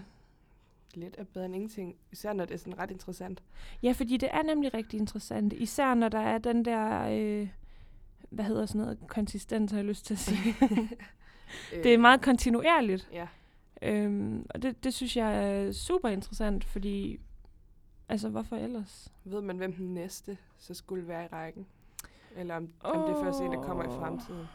lidt 0.95 1.15
er 1.19 1.25
bedre 1.25 1.47
end 1.47 1.55
ingenting. 1.55 1.97
Især 2.13 2.33
når 2.33 2.45
det 2.45 2.55
er 2.55 2.59
sådan 2.59 2.79
ret 2.79 2.91
interessant. 2.91 3.43
Ja, 3.83 3.93
fordi 3.93 4.17
det 4.17 4.29
er 4.33 4.43
nemlig 4.43 4.75
rigtig 4.75 5.01
interessant. 5.01 5.53
Især 5.53 5.95
når 5.95 6.09
der 6.09 6.19
er 6.19 6.39
den 6.39 6.65
der, 6.65 7.09
øh, 7.11 7.49
hvad 8.31 8.45
hedder 8.45 8.67
sådan 8.67 8.81
noget, 8.81 8.99
konsistens, 9.09 9.71
har 9.71 9.79
jeg 9.79 9.87
lyst 9.87 10.05
til 10.05 10.15
at 10.15 10.19
sige. 10.19 10.55
det 11.85 11.95
er 11.95 11.99
meget 11.99 12.21
kontinuerligt. 12.23 13.09
Øh, 13.11 13.17
Ja, 13.17 13.27
Øhm, 13.83 14.47
og 14.51 14.63
det, 14.63 14.85
det 14.85 14.95
synes 14.95 15.17
jeg 15.17 15.45
er 15.45 15.73
super 15.73 16.09
interessant, 16.09 16.65
fordi, 16.65 17.21
altså 18.09 18.29
hvorfor 18.29 18.57
ellers? 18.57 19.13
ved 19.25 19.41
man, 19.43 19.57
hvem 19.57 19.73
den 19.73 19.95
næste 19.95 20.39
så 20.59 20.75
skulle 20.75 21.09
være 21.09 21.25
i 21.25 21.29
rækken? 21.33 21.67
Eller 22.37 22.57
om, 22.57 22.69
oh. 22.85 22.91
om 22.91 23.09
det 23.09 23.19
er 23.21 23.25
først 23.25 23.41
en, 23.41 23.53
der 23.53 23.63
kommer 23.63 23.85
i 23.85 23.87
fremtiden? 23.87 24.47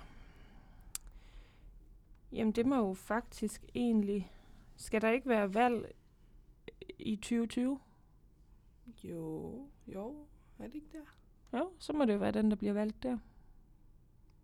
Jamen 2.34 2.52
det 2.52 2.66
må 2.66 2.76
jo 2.76 2.94
faktisk 2.94 3.64
egentlig, 3.76 4.32
skal 4.76 5.02
der 5.02 5.10
ikke 5.10 5.30
være 5.30 5.54
valg 5.54 5.92
i 7.00 7.16
2020? 7.16 7.80
Jo, 9.04 9.54
jo, 9.88 10.16
er 10.60 10.64
det 10.64 10.76
ikke 10.76 10.88
der? 10.94 11.58
Jo, 11.60 11.70
så 11.80 11.94
må 11.94 12.06
det 12.06 12.14
jo 12.14 12.18
være 12.18 12.32
den, 12.32 12.50
der 12.52 12.56
bliver 12.56 12.74
valgt 12.74 13.04
der. 13.04 13.18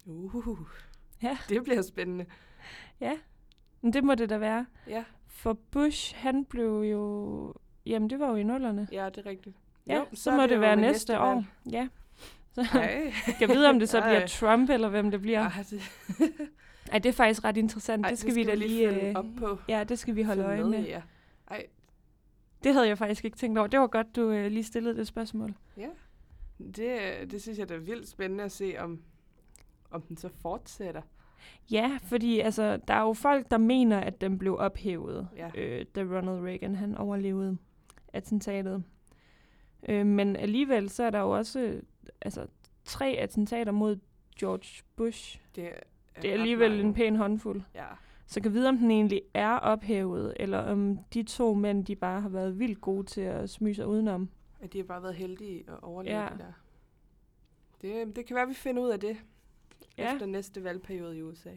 Uh, 0.06 0.58
Ja. 1.22 1.38
det 1.50 1.64
bliver 1.64 1.82
spændende. 1.82 2.26
Ja, 3.00 3.18
men 3.82 3.94
det 3.94 4.04
må 4.04 4.16
det 4.16 4.30
da 4.30 4.38
være. 4.38 4.66
Ja, 4.88 5.04
For 5.28 5.54
Bush, 5.54 6.16
han 6.16 6.46
blev 6.46 6.82
jo, 6.92 7.54
jamen 7.86 8.10
det 8.10 8.20
var 8.20 8.30
jo 8.30 8.36
i 8.36 8.44
nullerne. 8.44 8.88
ja 8.92 9.06
det 9.10 9.18
er 9.18 9.30
rigtigt. 9.30 9.56
Ja, 9.88 9.96
Jo, 9.98 10.06
så, 10.14 10.32
er 10.32 10.36
må 10.38 10.44
det, 10.44 10.56
jo 10.56 10.60
være 10.60 10.76
ved 10.78 10.84
næste, 10.84 11.20
år. 11.20 11.34
valg. 11.34 11.46
Ja. 11.72 11.88
Så 12.56 12.64
kan 13.40 13.50
vide, 13.50 13.70
om 13.70 13.80
det 13.80 13.90
så 13.90 14.02
bliver 14.08 14.28
Trump, 14.28 14.70
eller 14.70 14.90
hvem 14.90 15.12
det 15.12 15.22
bliver. 15.22 15.40
Ej, 15.50 15.64
det, 15.70 15.82
Ej, 16.92 16.98
det 17.00 17.10
er 17.10 17.14
faktisk 17.14 17.44
ret 17.44 17.58
interessant. 17.58 18.06
ej, 18.06 18.10
det 18.10 18.20
skal 18.20 18.36
vi 18.36 18.44
da 18.44 18.54
lige... 18.56 18.90
følge 18.90 19.10
øh, 19.10 19.16
op 19.16 19.26
på. 19.38 19.58
Ja, 19.68 19.84
det 19.84 20.00
skal 20.00 20.16
vi 20.16 20.22
holde 20.22 20.44
øje 20.44 20.64
med. 20.64 20.84
Ja. 20.86 21.02
Ej, 21.52 21.66
Det 22.64 22.74
havde 22.74 22.88
jeg 22.88 22.98
faktisk 22.98 23.26
ikke 23.26 23.38
tænkt 23.38 23.58
over. 23.58 23.68
Det 23.68 23.80
var 23.80 23.88
godt, 23.88 24.16
du 24.16 24.30
øh, 24.32 24.52
lige 24.52 24.64
stillede 24.64 24.98
det 24.98 25.08
spørgsmål. 25.08 25.54
Ja. 25.78 25.90
Det, 26.76 27.00
det 27.32 27.42
synes 27.42 27.60
jeg, 27.60 27.70
det 27.70 27.76
er 27.76 27.80
vildt 27.80 28.08
spændende 28.08 28.44
at 28.44 28.52
se, 28.52 28.76
om, 28.80 29.02
om 29.92 30.02
den 30.02 30.18
så 30.18 30.30
fortsætter. 30.42 31.02
Ja, 31.72 31.98
fordi 32.04 32.40
altså, 32.40 32.78
der 32.88 32.94
er 32.94 33.02
jo 33.02 33.14
folk, 33.14 33.52
der 33.52 33.58
mener, 33.58 34.00
at 34.00 34.22
den 34.22 34.38
blev 34.38 34.56
ophævet, 34.60 35.28
Ja. 35.38 35.50
øh, 35.56 35.86
da 35.96 36.02
Ronald 36.02 36.46
Reagan 36.46 36.76
han 36.76 36.96
overlevede 36.98 37.58
attentatet. 38.14 38.84
Øh, 39.90 40.06
men 40.06 40.36
alligevel 40.36 40.90
så 40.90 41.04
er 41.04 41.10
der 41.10 41.20
jo 41.20 41.30
også 41.30 41.60
øh, 41.60 41.82
altså, 42.22 42.46
tre 42.86 43.08
attentater 43.20 43.72
mod 43.72 43.98
George 44.40 44.84
Bush. 44.96 45.40
Det 45.56 45.70
Det 46.22 46.30
er 46.30 46.34
alligevel 46.34 46.70
mange. 46.72 46.84
en 46.84 46.94
pæn 46.94 47.16
håndfuld. 47.16 47.62
Ja. 47.76 47.86
Så 48.28 48.42
kan 48.42 48.54
vide, 48.54 48.70
om 48.70 48.78
den 48.78 48.92
egentlig 48.92 49.22
er 49.34 49.52
ophævet, 49.52 50.34
eller 50.40 50.58
om 50.58 50.98
de 51.14 51.24
to 51.24 51.54
mænd, 51.54 51.86
de 51.86 51.96
bare 51.96 52.22
har 52.22 52.30
været 52.30 52.60
vildt 52.60 52.82
gode 52.82 53.04
til 53.06 53.22
at 53.22 53.50
smyge 53.50 53.76
sig 53.76 53.88
udenom. 53.88 54.30
At 54.62 54.74
de 54.74 54.78
har 54.78 54.86
bare 54.86 55.04
været 55.04 55.16
heldige 55.16 55.64
at 55.68 55.80
overleve 55.84 56.18
Ja. 56.20 56.28
det 56.32 56.40
der. 56.40 56.54
Det, 57.82 58.16
det 58.16 58.26
kan 58.26 58.36
være, 58.36 58.48
vi 58.48 58.54
finder 58.54 58.84
ud 58.84 58.90
af 58.90 59.00
det 59.00 59.18
Ja. 59.98 60.14
efter 60.14 60.26
næste 60.26 60.64
valgperiode 60.64 61.18
i 61.18 61.22
USA. 61.22 61.50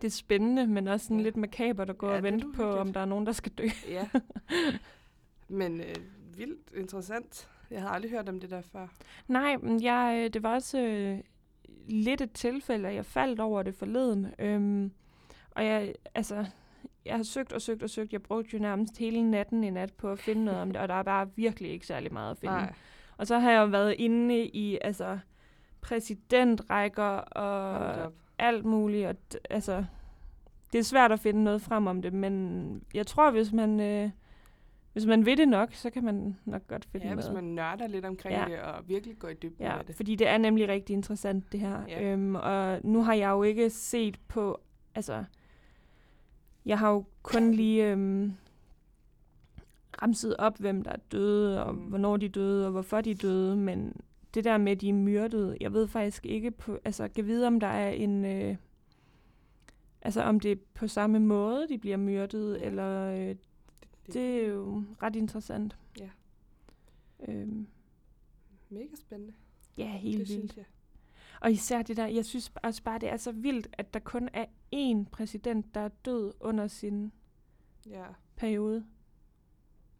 Det 0.00 0.06
er 0.06 0.10
spændende, 0.10 0.66
men 0.66 0.88
også 0.88 1.04
sådan 1.06 1.16
Ja. 1.16 1.22
lidt 1.22 1.36
makabert 1.36 1.90
at 1.90 1.98
gå 1.98 2.06
Ja, 2.08 2.16
og 2.16 2.22
det 2.22 2.28
er 2.28 2.32
vente 2.32 2.46
på, 2.56 2.72
om 2.76 2.92
der 2.92 3.00
er 3.00 3.04
nogen, 3.04 3.26
der 3.26 3.32
skal 3.32 3.52
dø. 3.52 3.64
Ja. 3.88 4.08
Men 5.48 5.80
øh, 5.80 5.94
vildt 6.36 6.70
interessant. 6.76 7.48
Jeg 7.70 7.82
har 7.82 7.88
aldrig 7.88 8.10
hørt 8.10 8.28
om 8.28 8.40
det 8.40 8.50
der 8.50 8.60
før. 8.60 8.86
Nej, 9.28 9.56
men 9.56 9.82
jeg, 9.82 10.20
øh, 10.24 10.32
det 10.32 10.42
var 10.42 10.54
også 10.54 10.78
øh, 10.80 11.18
lidt 11.86 12.20
et 12.20 12.32
tilfælde, 12.32 12.88
at 12.88 12.94
jeg 12.94 13.04
faldt 13.04 13.40
over 13.40 13.62
det 13.62 13.74
forleden. 13.74 14.26
Øhm, 14.38 14.92
og 15.50 15.64
jeg, 15.64 15.94
altså, 16.14 16.44
jeg 17.04 17.16
har 17.16 17.22
søgt 17.22 17.52
og 17.52 17.62
søgt 17.62 17.82
og 17.82 17.90
søgt. 17.90 18.12
Jeg 18.12 18.22
brugte 18.22 18.50
jo 18.56 18.58
nærmest 18.62 18.98
hele 18.98 19.30
natten 19.30 19.64
i 19.64 19.70
nat 19.70 19.92
på 19.92 20.10
at 20.10 20.18
finde 20.18 20.44
noget 20.44 20.60
om 20.60 20.72
det, 20.72 20.80
og 20.82 20.88
der 20.88 20.94
er 20.94 21.02
bare 21.02 21.28
virkelig 21.36 21.70
ikke 21.70 21.86
særlig 21.86 22.12
meget 22.12 22.30
at 22.30 22.38
finde. 22.38 22.54
Nej. 22.54 22.72
Og 23.16 23.26
så 23.26 23.38
har 23.38 23.50
jeg 23.50 23.60
jo 23.60 23.66
været 23.66 23.94
inde 23.98 24.44
i 24.44 24.78
altså, 24.80 25.18
præsidentrækker 25.80 27.02
og 27.18 28.12
alt 28.38 28.64
muligt. 28.64 29.06
Og 29.06 29.14
d- 29.34 29.38
altså, 29.50 29.84
det 30.72 30.78
er 30.78 30.82
svært 30.82 31.12
at 31.12 31.20
finde 31.20 31.44
noget 31.44 31.62
frem 31.62 31.86
om 31.86 32.02
det, 32.02 32.12
men 32.12 32.82
jeg 32.94 33.06
tror, 33.06 33.30
hvis 33.30 33.52
man, 33.52 33.80
øh, 33.80 34.10
hvis 34.96 35.06
man 35.06 35.26
ved 35.26 35.36
det 35.36 35.48
nok, 35.48 35.72
så 35.74 35.90
kan 35.90 36.04
man 36.04 36.36
nok 36.44 36.66
godt 36.68 36.84
finde 36.84 37.06
Ja, 37.06 37.14
noget. 37.14 37.24
hvis 37.28 37.34
man 37.34 37.44
nørder 37.44 37.86
lidt 37.86 38.04
omkring 38.04 38.34
Ja. 38.34 38.40
ja. 38.48 38.54
det 38.54 38.60
og 38.62 38.88
virkelig 38.88 39.18
går 39.18 39.28
i 39.28 39.34
dybden 39.34 39.66
Ja, 39.66 39.76
med 39.76 39.84
det. 39.84 39.96
fordi 39.96 40.14
det 40.14 40.28
er 40.28 40.38
nemlig 40.38 40.68
rigtig 40.68 40.94
interessant, 40.94 41.52
det 41.52 41.60
her. 41.60 41.82
Ja. 41.88 42.12
Øhm, 42.12 42.34
og 42.34 42.80
nu 42.84 43.02
har 43.02 43.14
jeg 43.14 43.30
jo 43.30 43.42
ikke 43.42 43.70
set 43.70 44.20
på, 44.28 44.60
altså, 44.94 45.24
jeg 46.66 46.78
har 46.78 46.90
jo 46.90 47.04
kun 47.22 47.50
lige 47.60 47.90
øhm, 47.90 48.32
ramset 50.02 50.36
op, 50.36 50.58
hvem 50.58 50.82
der 50.82 50.90
er 50.90 50.96
døde, 51.12 51.64
og 51.64 51.74
Mm. 51.74 51.80
hvornår 51.80 52.16
de 52.16 52.28
døde, 52.28 52.66
og 52.66 52.72
hvorfor 52.72 53.00
de 53.00 53.14
døde, 53.14 53.56
men 53.56 53.92
det 54.34 54.44
der 54.44 54.58
med, 54.58 54.72
at 54.72 54.80
de 54.80 54.88
er 54.88 54.92
myrdede, 54.94 55.56
jeg 55.60 55.72
ved 55.72 55.88
faktisk 55.88 56.26
ikke, 56.26 56.50
på, 56.50 56.78
altså, 56.84 57.08
kan 57.08 57.26
vide, 57.26 57.46
om 57.46 57.60
der 57.60 57.66
er 57.66 57.90
en, 57.90 58.24
øh, 58.24 58.56
altså, 60.02 60.22
om 60.22 60.40
det 60.40 60.52
er 60.52 60.56
på 60.74 60.88
samme 60.88 61.18
måde, 61.18 61.66
de 61.68 61.78
bliver 61.78 61.96
myrdet, 61.96 62.58
Ja. 62.60 62.66
eller 62.66 63.28
øh, 63.28 63.34
det, 64.06 64.14
det 64.14 64.44
er 64.44 64.48
jo 64.48 64.84
ret 65.02 65.16
interessant. 65.16 65.76
Ja. 66.00 66.10
Øhm, 67.28 67.66
mega 68.70 68.94
spændende. 68.96 69.34
ja, 69.78 69.90
helt 69.96 70.18
det 70.18 70.28
vildt. 70.28 70.40
synes 70.40 70.56
jeg. 70.56 70.64
Og 71.40 71.52
især 71.52 71.82
det 71.82 71.96
der, 71.96 72.06
jeg 72.06 72.24
synes 72.24 72.52
også 72.62 72.82
bare, 72.82 72.98
det 72.98 73.08
er 73.08 73.16
så 73.16 73.32
vildt, 73.32 73.68
at 73.72 73.94
der 73.94 74.00
kun 74.00 74.28
er 74.32 74.46
én 74.74 75.04
præsident, 75.12 75.74
der 75.74 75.80
er 75.80 75.88
død 75.88 76.32
under 76.40 76.66
sin 76.66 77.12
Ja. 77.86 78.06
periode, 78.36 78.76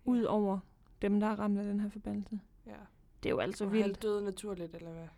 Ja. 0.07 0.11
ud 0.11 0.23
over 0.23 0.59
dem, 1.03 1.21
der 1.21 1.27
er 1.27 1.39
ramt 1.39 1.59
af 1.59 1.65
den 1.65 1.81
her 1.81 1.89
forbandelse. 1.89 2.41
ja. 2.67 2.77
Det 3.23 3.29
er 3.29 3.35
jo 3.35 3.39
altså 3.39 3.65
Og 3.65 3.71
han 3.71 3.79
vildt. 3.85 4.03
døde 4.03 4.25
naturligt, 4.25 4.75
eller 4.75 4.93
hvad? 4.93 5.09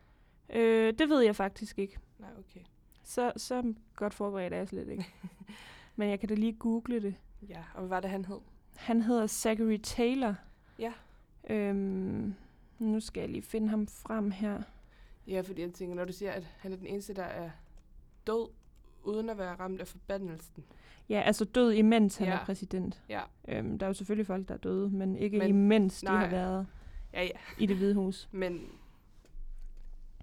Øh, 0.61 0.95
det 0.99 1.09
ved 1.09 1.21
jeg 1.21 1.37
faktisk 1.37 1.78
ikke. 1.78 1.99
Nej, 2.18 2.30
okay. 2.38 2.61
Så, 3.02 3.33
så 3.37 3.75
godt 3.97 4.14
forberedt 4.14 4.52
er 4.52 4.57
jeg 4.57 4.68
slet 4.68 4.88
ikke. 4.88 5.07
Men 5.97 6.09
jeg 6.11 6.21
kan 6.21 6.28
da 6.28 6.35
lige 6.35 6.52
google 6.52 7.02
det. 7.02 7.14
Ja, 7.49 7.64
og 7.75 7.80
hvad 7.80 7.88
var 7.88 8.00
det, 8.00 8.11
han 8.11 8.25
hed? 8.25 8.38
Han 8.78 9.02
hedder 9.02 9.26
Zachary 9.26 9.76
Taylor. 9.82 10.35
Ja. 10.78 10.92
Øhm, 11.50 12.35
nu 12.78 13.00
skal 13.00 13.20
jeg 13.20 13.28
lige 13.28 13.42
finde 13.42 13.68
ham 13.68 13.87
frem 13.87 14.30
her. 14.30 14.62
Ja, 15.26 15.40
fordi 15.40 15.62
jeg 15.62 15.73
tænker, 15.73 15.94
når 15.97 16.04
du 16.04 16.12
siger, 16.12 16.32
at 16.32 16.44
han 16.58 16.73
er 16.73 16.76
den 16.76 16.87
eneste, 16.87 17.14
der 17.14 17.23
er 17.23 17.50
død, 18.26 18.49
uden 19.04 19.30
at 19.30 19.38
være 19.38 19.54
ramt 19.54 19.80
af 19.80 19.88
forbandelsen. 19.88 20.64
Ja, 21.08 21.20
altså 21.20 21.44
død 21.44 21.73
imens 21.73 22.16
han 22.16 22.28
Ja. 22.28 22.35
er 22.35 22.44
præsident. 22.44 23.02
Ja, 23.08 23.20
Øhm, 23.49 23.78
der 23.78 23.87
er 23.87 23.88
jo 23.88 23.94
selvfølgelig 23.94 24.26
folk, 24.26 24.49
der 24.49 24.54
er 24.54 24.58
døde, 24.58 24.90
men 24.90 25.16
ikke 25.16 25.38
Men- 25.38 25.49
imens 25.49 26.00
de 26.00 26.04
nej. 26.06 26.16
har 26.20 26.30
været 26.30 26.66
ja, 27.12 27.23
ja. 27.25 27.30
i 27.58 27.66
det 27.66 27.76
hvide 27.76 27.94
hus. 27.94 28.28
Men 28.32 28.61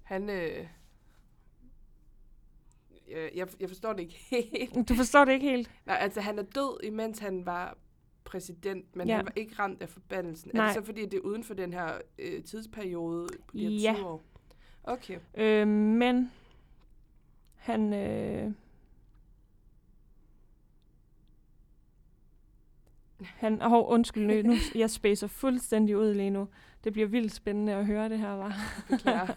han... 0.04 0.30
Øh, 0.30 0.66
jeg, 3.10 3.30
jeg, 3.34 3.48
jeg 3.60 3.68
forstår 3.68 3.92
det 3.92 4.00
ikke 4.00 4.14
helt. 4.30 4.88
Du 4.88 4.94
forstår 4.94 5.24
det 5.24 5.32
ikke 5.32 5.50
helt? 5.50 5.70
Nej, 5.86 5.96
altså 6.00 6.20
han 6.20 6.38
er 6.38 6.42
død, 6.42 6.80
imens 6.84 7.18
han 7.18 7.46
var 7.46 7.76
præsident, 8.26 8.96
men 8.96 9.08
Ja. 9.08 9.16
han 9.16 9.24
var 9.24 9.32
ikke 9.36 9.54
ramt 9.58 9.82
af 9.82 9.88
forbandelsen. 9.88 10.50
Nej. 10.54 10.64
Er 10.64 10.66
det 10.68 10.74
så 10.74 10.82
fordi, 10.86 11.04
det 11.04 11.14
er 11.14 11.20
uden 11.20 11.44
for 11.44 11.54
den 11.54 11.72
her 11.72 11.98
øh, 12.18 12.44
tidsperiode 12.44 13.28
på 13.46 13.56
de 13.56 13.60
her 13.62 13.70
Ja. 13.70 13.94
20 13.94 14.06
år? 14.06 14.22
Okay. 14.84 15.18
Øh, 15.34 15.68
men 15.68 16.32
han... 17.54 17.92
Øh, 17.92 18.52
han... 23.22 23.62
Åh, 23.62 23.72
oh, 23.72 23.92
undskyld, 23.92 24.26
nu, 24.26 24.48
nu, 24.50 24.54
jeg 24.80 24.90
spacer 24.90 25.26
fuldstændig 25.26 25.96
ud 25.96 26.14
lige 26.14 26.30
nu. 26.30 26.48
Det 26.84 26.92
bliver 26.92 27.08
vildt 27.08 27.32
spændende 27.32 27.72
at 27.74 27.86
høre 27.86 28.08
det 28.08 28.18
her, 28.18 28.30
var. 28.30 28.52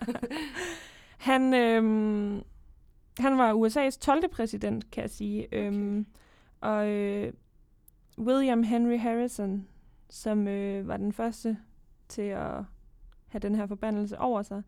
Han, 1.19 1.53
øh, 1.53 1.84
han 3.19 3.38
var 3.38 3.53
USA's 3.53 4.00
12. 4.00 4.29
præsident, 4.29 4.91
kan 4.91 5.01
jeg 5.01 5.10
sige. 5.10 5.48
Okay. 5.48 5.67
Øhm, 5.67 6.05
og 6.62 6.88
øh, 6.89 7.34
William 8.19 8.63
Henry 8.63 8.97
Harrison, 8.99 9.67
som 10.09 10.47
øh, 10.47 10.88
var 10.88 10.97
den 10.97 11.13
første 11.13 11.57
til 12.07 12.21
at 12.21 12.63
have 13.27 13.39
den 13.39 13.55
her 13.55 13.65
forbandelse 13.67 14.19
over 14.19 14.41
sig, 14.41 14.63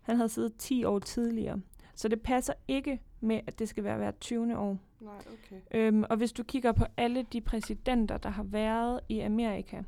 han 0.00 0.16
havde 0.16 0.28
siddet 0.28 0.54
10 0.58 0.84
år 0.84 0.98
tidligere. 0.98 1.60
Så 1.94 2.08
det 2.08 2.22
passer 2.22 2.52
ikke 2.68 3.00
med, 3.20 3.40
at 3.46 3.58
det 3.58 3.68
skal 3.68 3.84
være 3.84 3.96
hvert 3.96 4.20
20. 4.20 4.58
år. 4.58 4.78
Nej, 5.00 5.14
okay. 5.32 5.60
Øhm, 5.74 6.04
og 6.10 6.16
hvis 6.16 6.32
du 6.32 6.42
kigger 6.42 6.72
på 6.72 6.84
alle 6.96 7.26
de 7.32 7.40
præsidenter, 7.40 8.16
der 8.18 8.28
har 8.28 8.42
været 8.42 9.00
i 9.08 9.20
Amerika, 9.20 9.82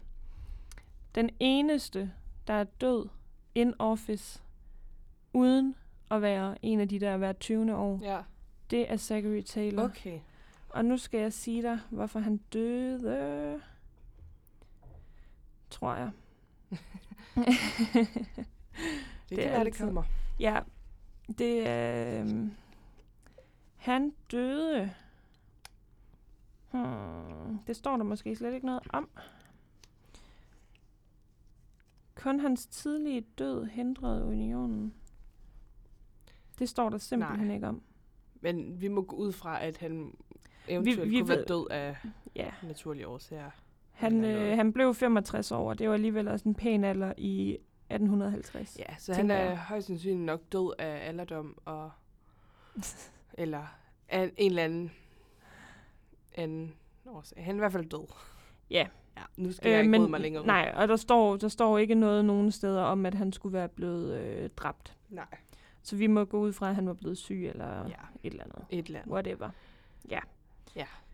den 1.15 1.31
eneste, 1.41 2.13
der 2.47 2.55
er 2.55 2.65
død 2.65 3.09
in 3.55 3.75
office, 3.79 4.43
uden 5.33 5.75
at 6.11 6.23
være 6.23 6.65
en 6.65 6.81
af 6.81 6.89
de 6.89 7.01
der 7.01 7.17
hvert 7.17 7.39
20. 7.41 7.77
år, 7.77 7.99
Ja, 8.03 8.19
det 8.71 8.93
er 8.93 8.97
Zachary 8.97 9.41
Taylor. 9.43 9.83
okay. 9.85 10.19
Og 10.71 10.85
nu 10.85 10.97
skal 10.97 11.21
jeg 11.21 11.33
sige 11.33 11.63
dig, 11.63 11.79
hvorfor 11.91 12.19
han 12.21 12.37
døde. 12.37 13.61
Tror 15.71 15.95
jeg. 15.95 16.11
Det, 16.71 16.79
Det 19.29 19.39
det 19.39 19.47
er 19.47 19.51
være, 19.51 19.61
det 19.61 19.67
altid- 19.67 19.85
kommer. 19.85 20.03
ja, 20.41 20.61
det 21.39 21.67
er... 21.69 22.21
øhm, 22.21 22.51
han 23.77 24.13
døde... 24.31 24.91
Hmm, 26.71 27.59
det 27.67 27.77
står 27.77 27.97
der 27.97 28.05
måske 28.05 28.37
slet 28.37 28.55
ikke 28.55 28.67
noget 28.67 28.83
om. 28.91 29.09
Kun 32.15 32.41
hans 32.41 32.67
tidlige 32.67 33.21
død 33.39 33.65
hindrede 33.65 34.25
unionen. 34.25 34.95
Det 36.59 36.69
står 36.69 36.91
der 36.91 36.99
simpelthen 36.99 37.47
Nej. 37.47 37.55
ikke 37.55 37.69
om. 37.69 37.83
Men 38.41 38.81
vi 38.81 38.89
må 38.89 39.03
gå 39.03 39.17
ud 39.17 39.33
fra, 39.33 39.63
at 39.65 39.77
han 39.77 40.15
eventuelt 40.69 41.11
vi 41.11 41.19
kunne 41.19 41.29
være 41.29 41.39
ved- 41.39 41.47
død 41.47 41.67
af 41.71 41.97
Ja, 42.37 42.51
naturlige 42.63 43.07
årsager. 43.09 43.51
han, 43.93 44.25
øh, 44.25 44.57
han 44.57 44.73
blev 44.73 44.95
65 44.95 45.53
år, 45.53 45.69
og 45.71 45.79
det 45.79 45.89
var 45.89 45.95
alligevel 45.95 46.29
også 46.29 46.49
en 46.49 46.55
pæn 46.55 46.85
alder 46.85 47.13
i 47.17 47.59
1850. 47.91 48.79
Ja, 48.79 48.97
så 48.99 49.15
han 49.15 49.31
er 49.31 49.41
jeg. 49.45 49.59
højst 49.59 49.87
sandsynligt 49.87 50.21
nok 50.27 50.41
død 50.53 50.75
af 50.79 51.09
alderdom 51.09 51.59
og... 51.65 51.91
eller 53.35 53.63
af 54.09 54.31
en 54.37 54.51
eller 54.51 54.63
anden... 54.65 54.91
anden 56.35 56.75
årsag. 57.07 57.45
Han 57.45 57.55
er 57.55 57.59
i 57.59 57.59
hvert 57.59 57.73
fald 57.73 57.85
død. 57.89 58.07
Ja. 58.71 58.87
Ja, 59.17 59.23
nu 59.37 59.53
skal 59.53 59.67
øh, 59.67 59.73
jeg 59.73 59.81
ikke 59.81 59.91
men, 59.91 60.11
mig 60.11 60.21
længere 60.21 60.43
ud. 60.43 60.47
nej, 60.47 60.73
og 60.77 60.89
der 60.89 60.97
står, 60.97 61.37
der 61.37 61.49
står 61.49 61.79
ikke 61.79 61.95
noget 61.95 62.25
nogen 62.25 62.53
steder 62.53 62.83
om, 62.83 63.07
at 63.07 63.15
han 63.15 63.33
skulle 63.33 63.53
være 63.53 63.69
blevet 63.69 64.19
øh, 64.21 64.51
dræbt. 64.57 64.97
Nej. 65.09 65.27
Så 65.83 65.97
vi 65.97 66.07
må 66.07 66.25
gå 66.25 66.39
ud 66.41 66.53
fra, 66.53 66.69
at 66.69 66.75
han 66.75 66.87
var 66.87 66.93
blevet 66.95 67.19
syg 67.19 67.47
eller 67.47 67.67
ja. 67.77 67.83
Ja, 67.83 67.95
et 68.23 68.31
eller 68.31 68.45
andet. 68.45 68.65
et 68.71 68.87
eller 68.87 69.01
andet. 69.01 69.13
Whatever. 69.13 69.51
Ja, 70.11 70.21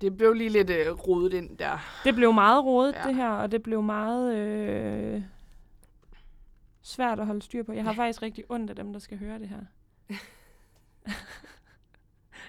det 0.00 0.16
blev 0.16 0.32
lige 0.32 0.50
lidt 0.50 0.70
øh, 0.70 0.92
rodet 0.92 1.32
ind 1.34 1.58
der. 1.58 1.78
Det 2.04 2.14
blev 2.14 2.32
meget 2.32 2.64
rodet, 2.64 2.92
ja. 2.92 3.00
Ja. 3.00 3.08
det 3.08 3.14
her, 3.14 3.28
og 3.30 3.52
det 3.52 3.62
blev 3.62 3.82
meget 3.82 4.36
øh, 4.36 5.22
svært 6.82 7.20
at 7.20 7.26
holde 7.26 7.42
styr 7.42 7.62
på. 7.62 7.72
Jeg 7.72 7.84
har 7.84 7.92
faktisk 7.92 8.22
rigtig 8.22 8.44
ondt 8.48 8.70
af 8.70 8.76
dem, 8.76 8.92
der 8.92 9.00
skal 9.00 9.18
høre 9.18 9.38
det 9.38 9.48
her. 9.48 9.60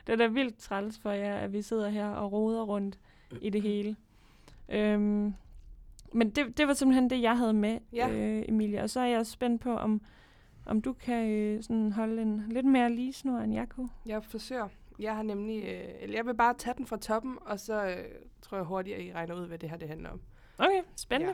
det 0.07 0.13
er 0.13 0.15
da 0.15 0.27
vildt 0.27 0.57
træls 0.57 0.99
for 0.99 1.11
jer, 1.11 1.35
at 1.37 1.53
vi 1.53 1.61
sidder 1.61 1.89
her 1.89 2.07
og 2.09 2.31
roder 2.31 2.63
rundt 2.63 2.99
i 3.41 3.49
det 3.49 3.61
hele. 3.61 3.95
Øhm, 4.69 5.33
Men 6.13 6.29
det, 6.29 6.57
det 6.57 6.67
var 6.67 6.73
simpelthen 6.73 7.09
det, 7.09 7.21
jeg 7.21 7.37
havde 7.37 7.53
med, 7.53 7.79
Ja. 7.93 8.09
øh, 8.09 8.45
Emilie. 8.47 8.83
Og 8.83 8.89
så 8.89 8.99
er 8.99 9.05
jeg 9.05 9.25
spændt 9.27 9.61
på, 9.61 9.77
om, 9.77 10.01
om 10.65 10.81
du 10.81 10.93
kan 10.93 11.29
øh, 11.29 11.63
sådan 11.63 11.91
holde 11.91 12.21
en 12.21 12.43
lidt 12.49 12.65
mere 12.65 12.89
lige 12.91 13.13
snor, 13.13 13.37
end 13.39 13.53
jeg 13.53 13.69
kunne. 13.69 13.89
Jeg 14.05 14.23
forsøger. 14.23 14.67
Jeg 14.99 15.15
har 15.15 15.23
nemlig... 15.23 15.63
Øh, 15.63 15.89
eller 15.99 16.15
jeg 16.15 16.25
vil 16.25 16.35
bare 16.35 16.53
tage 16.53 16.73
den 16.77 16.85
fra 16.85 16.97
toppen, 16.97 17.37
og 17.41 17.59
så 17.59 17.85
øh, 17.85 18.05
tror 18.41 18.57
jeg 18.57 18.65
hurtigt, 18.65 18.95
at 18.95 19.03
I 19.03 19.13
regner 19.13 19.35
ud, 19.35 19.47
hvad 19.47 19.57
det 19.57 19.69
her 19.69 19.77
det 19.77 19.87
handler 19.87 20.09
om. 20.09 20.21
Okay, 20.57 20.81
spændende. 20.95 21.33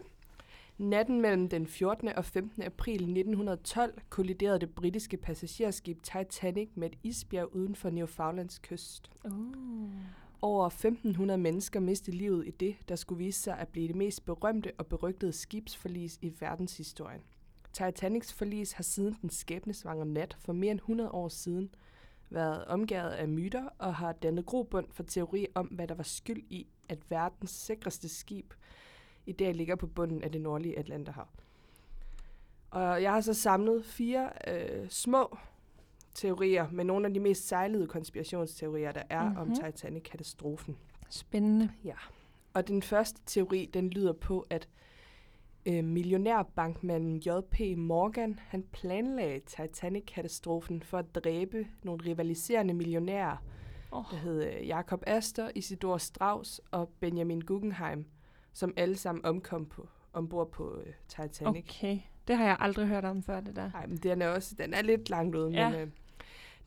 Natten 0.78 1.22
mellem 1.22 1.50
den 1.50 1.68
14. 1.68 2.08
og 2.08 2.26
15. 2.26 2.64
april 2.64 2.94
1912 2.94 4.02
kolliderede 4.10 4.60
det 4.60 4.76
britiske 4.76 5.18
passagerskib 5.18 6.04
Titanic 6.04 6.70
med 6.76 6.90
et 6.90 6.98
isbjerg 7.04 7.56
uden 7.56 7.76
for 7.76 7.90
Newfoundlands 7.90 8.60
kyst. 8.60 9.12
Ja. 9.24 9.30
Oh. 9.30 9.90
Over 10.42 10.66
1500 10.66 11.38
mennesker 11.38 11.80
mistede 11.80 12.18
livet 12.18 12.48
i 12.48 12.52
det, 12.52 12.76
der 12.90 12.96
skulle 12.96 13.26
vise 13.26 13.42
sig 13.42 13.60
at 13.60 13.68
blive 13.68 13.88
det 13.88 13.96
mest 13.96 14.26
berømte 14.26 14.72
og 14.78 14.88
berygtede 14.88 15.32
skibsforlis 15.32 16.20
i 16.22 16.34
verdenshistorien. 16.40 17.22
Titanics 17.74 18.34
forlis 18.34 18.72
har 18.72 18.84
siden 18.84 19.18
den 19.22 19.30
skæbnesvangre 19.30 20.06
nat 20.06 20.38
for 20.40 20.54
mere 20.54 20.72
end 20.72 20.80
100 20.80 21.12
år 21.12 21.30
siden 21.30 21.70
været 22.34 22.66
omgivet 22.66 23.10
af 23.10 23.28
myter 23.28 23.70
og 23.78 23.96
har 23.96 24.12
dannet 24.12 24.46
grobund 24.46 24.88
for 24.92 25.04
teori 25.04 25.48
om, 25.56 25.66
hvad 25.66 25.88
der 25.88 25.96
var 25.96 26.04
skyld 26.04 26.44
i, 26.50 26.68
at 26.90 27.00
verdens 27.10 27.52
sikreste 27.52 28.10
skib 28.10 28.54
i 29.26 29.32
dag 29.32 29.56
ligger 29.56 29.76
på 29.76 29.88
bunden 29.88 30.24
af 30.24 30.32
det 30.32 30.42
nordlige 30.42 30.80
Atlanterhav. 30.80 31.28
Og 32.72 33.02
jeg 33.02 33.12
har 33.12 33.22
så 33.22 33.34
samlet 33.34 33.86
fire 33.86 34.30
øh, 34.48 34.90
små 34.90 35.38
teorier 36.14 36.68
med 36.72 36.86
nogle 36.86 37.08
af 37.08 37.14
de 37.14 37.20
mest 37.20 37.48
sejlede 37.48 37.88
konspirationsteorier, 37.88 38.92
der 38.92 39.04
er 39.10 39.24
mm-hmm. 39.24 39.42
om 39.42 39.48
Mhm. 39.48 39.56
Titanic-katastrofen. 39.56 40.78
Spændende. 41.10 41.70
Og 42.54 42.68
den 42.68 42.82
første 42.82 43.22
teori, 43.26 43.70
den 43.74 43.90
lyder 43.90 44.14
på, 44.14 44.48
at 44.50 44.68
øh, 45.66 45.84
millionærbankmanden 45.84 47.18
J.P. 47.18 47.78
Morgan, 47.78 48.40
han 48.48 48.64
planlagde 48.72 49.40
Titanic-katastrofen 49.40 50.84
for 50.84 50.98
at 50.98 51.16
dræbe 51.16 51.68
nogle 51.84 52.06
rivaliserende 52.06 52.74
millionærer, 52.74 53.38
Oh. 53.92 54.04
der 54.12 54.18
hed 54.18 54.44
øh, 54.44 54.68
Jacob 54.68 55.04
Astor, 55.08 55.50
Isidor 55.56 55.98
Strauss 55.98 56.62
og 56.72 56.90
Benjamin 57.00 57.42
Guggenheim, 57.42 58.06
som 58.54 58.74
alle 58.78 58.96
sammen 58.98 59.26
omkom 59.26 59.66
på, 59.66 59.88
ombord 60.14 60.52
på 60.52 60.78
øh, 60.86 60.94
Titanic. 61.08 61.64
Okay, 61.70 62.00
det 62.28 62.38
har 62.38 62.46
jeg 62.46 62.58
aldrig 62.60 62.88
hørt 62.88 63.06
om 63.06 63.24
før, 63.24 63.40
det 63.40 63.56
der. 63.56 63.70
Nej, 63.74 63.86
men 63.88 63.98
den 63.98 64.22
er 64.22 64.28
også 64.28 64.56
den 64.56 64.74
er 64.74 64.82
lidt 64.82 65.10
langt 65.10 65.36
ude, 65.36 65.52
Ja. 65.52 65.70
men 65.70 65.80
øh, 65.80 65.88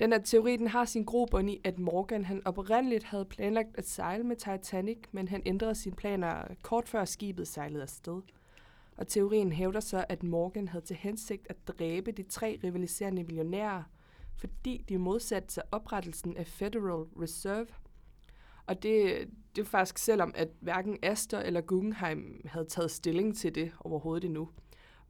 den 0.00 0.12
her 0.12 0.18
teori, 0.20 0.56
den 0.56 0.68
har 0.68 0.84
sin 0.84 1.04
grobund 1.04 1.50
i, 1.50 1.60
at 1.64 1.78
Morgan 1.78 2.24
han 2.24 2.42
oprindeligt 2.46 3.04
havde 3.04 3.24
planlagt 3.24 3.78
at 3.78 3.88
sejle 3.88 4.24
med 4.24 4.36
Titanic, 4.36 4.98
men 5.12 5.28
han 5.28 5.42
ændrede 5.46 5.74
sine 5.74 5.96
planer 5.96 6.42
kort 6.62 6.88
før 6.88 7.04
skibet 7.04 7.48
sejlede 7.48 7.82
afsted. 7.82 8.20
Og 8.96 9.08
teorien 9.08 9.52
hævder 9.52 9.80
så, 9.80 10.04
at 10.08 10.22
Morgan 10.22 10.68
havde 10.68 10.84
til 10.84 10.96
hensigt 10.96 11.46
at 11.50 11.68
dræbe 11.68 12.12
de 12.12 12.22
tre 12.22 12.60
rivaliserende 12.64 13.24
millionærer, 13.24 13.82
fordi 14.36 14.84
de 14.88 14.98
modsatte 14.98 15.54
sig 15.54 15.62
oprettelsen 15.72 16.36
af 16.36 16.46
Federal 16.46 17.06
Reserve. 17.20 17.66
Og 18.66 18.82
det, 18.82 19.28
det 19.56 19.62
er 19.62 19.66
faktisk 19.66 19.98
selvom, 19.98 20.32
at 20.36 20.48
hverken 20.60 20.98
Astor 21.02 21.38
eller 21.38 21.60
Guggenheim 21.60 22.40
havde 22.44 22.64
taget 22.64 22.90
stilling 22.90 23.36
til 23.36 23.54
det 23.54 23.72
overhovedet 23.80 24.24
endnu. 24.24 24.48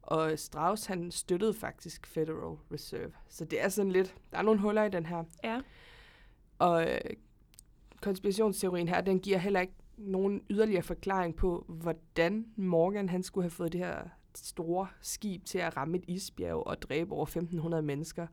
Og 0.01 0.39
Strauss, 0.39 0.85
han 0.85 1.11
støttede 1.11 1.53
faktisk 1.53 2.07
Federal 2.07 2.57
Reserve. 2.71 3.11
Så 3.29 3.45
det 3.45 3.61
er 3.63 3.69
sådan 3.69 3.91
lidt, 3.91 4.15
der 4.31 4.37
er 4.37 4.41
nogle 4.41 4.59
huller 4.59 4.83
i 4.83 4.89
den 4.89 5.05
her. 5.05 5.23
Ja. 5.43 5.61
Og 6.59 6.91
øh, 6.91 6.99
konspirationsteorien 8.01 8.87
her, 8.87 9.01
den 9.01 9.19
giver 9.19 9.37
heller 9.37 9.59
ikke 9.59 9.73
nogen 9.97 10.41
yderligere 10.49 10.83
forklaring 10.83 11.35
på, 11.35 11.65
hvordan 11.67 12.45
Morgan 12.55 13.09
han 13.09 13.23
skulle 13.23 13.43
have 13.43 13.51
fået 13.51 13.73
det 13.73 13.79
her 13.79 14.09
store 14.35 14.87
skib 15.01 15.45
til 15.45 15.57
at 15.57 15.77
ramme 15.77 15.97
et 15.97 16.03
isbjerg 16.07 16.67
og 16.67 16.81
dræbe 16.81 17.13
over 17.13 17.25
1500 17.25 17.83
mennesker. 17.83 18.27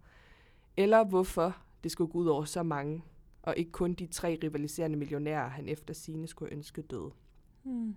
Eller 0.76 1.04
hvorfor 1.04 1.56
det 1.82 1.92
skulle 1.92 2.12
gå 2.12 2.18
ud 2.18 2.26
over 2.26 2.44
så 2.44 2.62
mange, 2.62 3.02
og 3.42 3.56
ikke 3.56 3.72
kun 3.72 3.94
de 3.94 4.06
tre 4.06 4.38
rivaliserende 4.42 4.96
millionærer, 4.96 5.48
han 5.48 5.68
efter 5.68 5.94
sine 5.94 6.26
skulle 6.26 6.52
ønske 6.52 6.82
døde. 6.82 7.10
Hmm. 7.62 7.96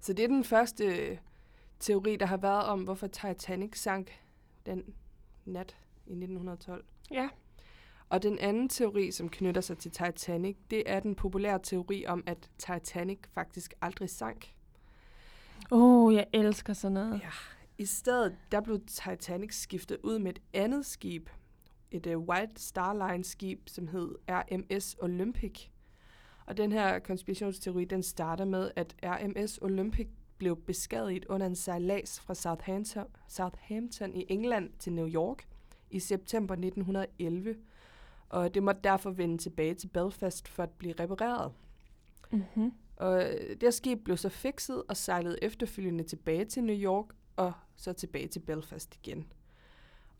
Så 0.00 0.12
det 0.12 0.22
er 0.22 0.28
den 0.28 0.44
første 0.44 0.84
øh, 0.84 1.18
teori, 1.80 2.16
der 2.16 2.26
har 2.26 2.36
været 2.36 2.64
om, 2.64 2.82
hvorfor 2.82 3.06
Titanic 3.06 3.78
sank 3.78 4.10
den 4.66 4.94
nat 5.44 5.76
i 6.06 6.12
1912. 6.12 6.84
Ja. 7.10 7.28
Og 8.10 8.22
den 8.22 8.38
anden 8.38 8.68
teori, 8.68 9.10
som 9.10 9.28
knytter 9.28 9.60
sig 9.60 9.78
til 9.78 9.90
Titanic, 9.90 10.56
det 10.70 10.82
er 10.86 11.00
den 11.00 11.14
populære 11.14 11.58
teori 11.62 12.06
om, 12.06 12.22
at 12.26 12.50
Titanic 12.58 13.18
faktisk 13.32 13.74
aldrig 13.82 14.10
sank. 14.10 14.54
Åh, 15.70 16.04
oh, 16.04 16.14
jeg 16.14 16.26
elsker 16.32 16.72
sådan 16.72 16.92
noget. 16.92 17.20
Ja. 17.22 17.30
I 17.78 17.84
stedet, 17.84 18.36
der 18.52 18.60
blev 18.60 18.80
Titanic 18.86 19.54
skiftet 19.54 19.98
ud 20.02 20.18
med 20.18 20.30
et 20.30 20.42
andet 20.52 20.86
skib. 20.86 21.28
Et 21.90 22.06
uh, 22.06 22.28
White 22.28 22.52
Star 22.56 23.08
Line 23.08 23.24
skib, 23.24 23.68
som 23.68 23.88
hed 23.88 24.14
RMS 24.28 24.96
Olympic. 25.00 25.66
Og 26.46 26.56
den 26.56 26.72
her 26.72 26.98
konspirationsteori, 26.98 27.84
den 27.84 28.02
starter 28.02 28.44
med, 28.44 28.70
at 28.76 28.96
RMS 29.02 29.58
Olympic 29.62 30.08
blev 30.38 30.56
beskadiget 30.56 31.24
under 31.24 31.46
en 31.46 31.56
sejlads 31.56 32.20
fra 32.20 32.34
Southampton, 32.34 33.06
Southampton 33.28 34.14
i 34.14 34.24
England 34.28 34.70
til 34.78 34.92
New 34.92 35.08
York 35.08 35.46
i 35.90 35.98
september 35.98 36.54
1911. 36.54 37.56
Og 38.30 38.54
det 38.54 38.62
måtte 38.62 38.80
derfor 38.84 39.10
vende 39.10 39.38
tilbage 39.38 39.74
til 39.74 39.88
Belfast 39.88 40.48
for 40.48 40.62
at 40.62 40.70
blive 40.70 40.94
repareret. 41.00 41.52
Mm-hmm. 42.30 42.72
Og 42.96 43.22
øh, 43.22 43.50
det 43.50 43.62
her 43.62 43.70
skib 43.70 44.04
blev 44.04 44.16
så 44.16 44.28
fikset 44.28 44.82
og 44.88 44.96
sejlede 44.96 45.38
efterfølgende 45.44 46.04
tilbage 46.04 46.44
til 46.44 46.64
New 46.64 46.76
York 46.76 47.06
og 47.36 47.52
så 47.76 47.92
tilbage 47.92 48.28
til 48.28 48.40
Belfast 48.40 48.94
igen. 48.94 49.32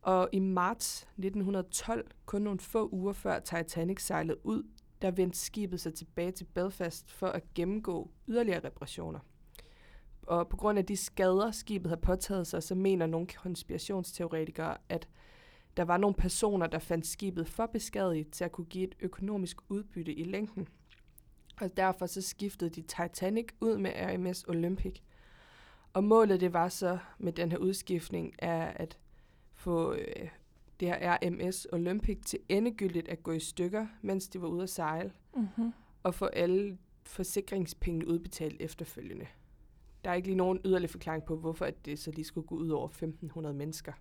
Og 0.03 0.29
i 0.33 0.39
marts 0.39 1.03
1912, 1.03 2.11
kun 2.27 2.43
nogle 2.43 2.61
få 2.61 2.89
uger 2.89 3.13
før 3.13 3.39
Titanic 3.39 4.03
sejlede 4.03 4.47
ud, 4.47 4.63
der 5.03 5.11
vendte 5.11 5.39
skibet 5.39 5.81
sig 5.81 5.95
tilbage 5.95 6.31
til 6.31 6.45
Belfast 6.45 7.13
for 7.13 7.27
at 7.27 7.55
gennemgå 7.55 8.11
yderligere 8.29 8.65
reparationer. 8.65 9.21
Og 10.23 10.49
på 10.49 10.57
grund 10.57 10.79
af 10.79 10.87
de 10.87 10.97
skader, 10.97 11.51
skibet 11.51 11.89
har 11.89 11.97
påtaget 11.97 12.47
sig, 12.47 12.63
så 12.63 12.75
mener 12.75 13.07
nogle 13.07 13.27
konspirationsteoretikere, 13.27 14.77
at 14.89 15.09
der 15.77 15.83
var 15.83 15.97
nogle 15.97 16.15
personer, 16.15 16.67
der 16.67 16.79
fandt 16.79 17.07
skibet 17.07 17.49
for 17.49 17.67
beskadiget 17.67 18.31
til 18.31 18.45
at 18.45 18.53
kunne 18.53 18.65
give 18.65 18.85
et 18.85 18.95
økonomisk 19.01 19.57
udbytte 19.69 20.15
i 20.15 20.25
længden. 20.25 20.69
Og 21.61 21.77
derfor 21.77 22.07
så 22.07 22.23
skiftede 22.23 22.71
de 22.71 22.83
Titanic 22.83 23.47
ud 23.61 23.79
med 23.79 23.91
RMS 23.97 24.45
Olympic. 24.45 25.01
Og 25.93 26.05
målet 26.05 26.41
det 26.41 26.53
var 26.53 26.69
så 26.69 26.99
med 27.19 27.33
den 27.33 27.51
her 27.51 27.59
udskiftning 27.59 28.35
er 28.39 28.67
at 28.67 28.99
få 29.55 29.95
øh, 29.95 30.29
det 30.81 30.89
her 30.89 31.17
RMS 31.23 31.67
Olympic 31.73 32.19
til 32.25 32.39
endegyldigt 32.49 33.09
at 33.09 33.23
gå 33.23 33.33
i 33.33 33.41
stykker, 33.41 33.87
mens 34.03 34.29
de 34.29 34.43
var 34.43 34.49
ude 34.49 34.63
at 34.63 34.71
sejle, 34.71 35.13
Mm-hmm. 35.37 35.73
og 36.03 36.15
få 36.15 36.27
alle 36.27 36.79
forsikringspengene 37.03 38.07
udbetalt 38.09 38.61
efterfølgende. 38.61 39.27
Der 40.05 40.11
er 40.11 40.15
ikke 40.15 40.29
lige 40.29 40.37
nogen 40.37 40.61
yderligere 40.65 40.91
forklaring 40.91 41.25
på, 41.25 41.37
hvorfor 41.37 41.65
at 41.65 41.85
det 41.85 41.99
så 41.99 42.11
lige 42.11 42.25
skulle 42.25 42.47
gå 42.47 42.55
ud 42.55 42.69
over 42.69 42.89
1.500 42.89 43.53
mennesker. 43.53 43.93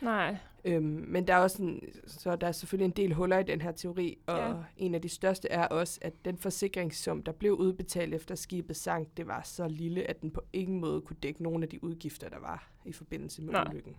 Nej. 0.00 0.36
Øhm, 0.64 1.04
men 1.08 1.26
der 1.26 1.34
er 1.34 1.38
også 1.38 1.62
en, 1.62 1.82
så 2.06 2.36
der 2.36 2.46
er 2.46 2.52
selvfølgelig 2.52 2.84
en 2.84 2.90
del 2.90 3.14
huller 3.14 3.38
i 3.38 3.42
den 3.42 3.60
her 3.60 3.72
teori, 3.72 4.18
og 4.26 4.38
Ja. 4.38 4.54
en 4.76 4.94
af 4.94 5.02
de 5.02 5.08
største 5.08 5.48
er 5.48 5.66
også, 5.66 5.98
at 6.02 6.24
den 6.24 6.38
forsikringssum, 6.38 7.22
der 7.22 7.32
blev 7.32 7.52
udbetalt 7.52 8.14
efter 8.14 8.34
skibet 8.34 8.76
sank, 8.76 9.08
det 9.16 9.26
var 9.26 9.42
så 9.42 9.68
lille, 9.68 10.04
at 10.10 10.20
den 10.20 10.30
på 10.30 10.40
ingen 10.52 10.80
måde 10.80 11.00
kunne 11.00 11.16
dække 11.22 11.42
nogle 11.42 11.62
af 11.62 11.68
de 11.68 11.84
udgifter, 11.84 12.28
der 12.28 12.38
var 12.38 12.68
i 12.84 12.92
forbindelse 12.92 13.42
med 13.42 13.52
Nej. 13.52 13.64
ulykken. 13.70 13.96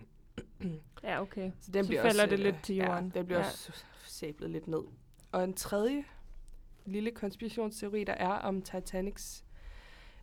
Ja, 1.03 1.21
okay. 1.21 1.51
Så, 1.61 1.71
den 1.71 1.83
Så 1.83 1.87
bliver 1.89 2.01
falder 2.01 2.23
også, 2.23 2.35
det 2.35 2.39
lidt 2.39 2.55
til 2.63 2.75
jorden. 2.75 3.11
Ja, 3.13 3.19
den 3.19 3.25
bliver 3.25 3.39
ja. 3.39 3.45
også 3.45 3.83
sablet 4.05 4.49
lidt 4.49 4.67
ned. 4.67 4.81
Og 5.31 5.43
en 5.43 5.53
tredje 5.53 6.03
lille 6.85 7.11
konspirationsteori, 7.11 8.03
der 8.03 8.13
er 8.13 8.29
om 8.29 8.61
Titanics 8.61 9.45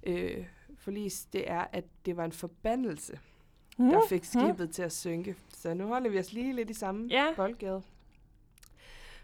øh, 0.03 0.45
forlis, 0.79 1.25
det 1.25 1.51
er, 1.51 1.67
at 1.73 1.85
det 2.07 2.17
var 2.17 2.25
en 2.25 2.33
forbandelse, 2.33 3.19
Mm. 3.77 3.89
der 3.91 4.01
fik 4.09 4.25
skibet 4.25 4.71
til 4.71 4.83
at 4.83 4.93
synke. 4.93 5.37
Så 5.49 5.75
nu 5.75 5.87
holder 5.87 6.11
vi 6.11 6.19
os 6.19 6.33
lige 6.33 6.53
lidt 6.53 6.71
i 6.71 6.75
samme 6.75 7.07
Ja. 7.11 7.27
boldgade. 7.37 7.83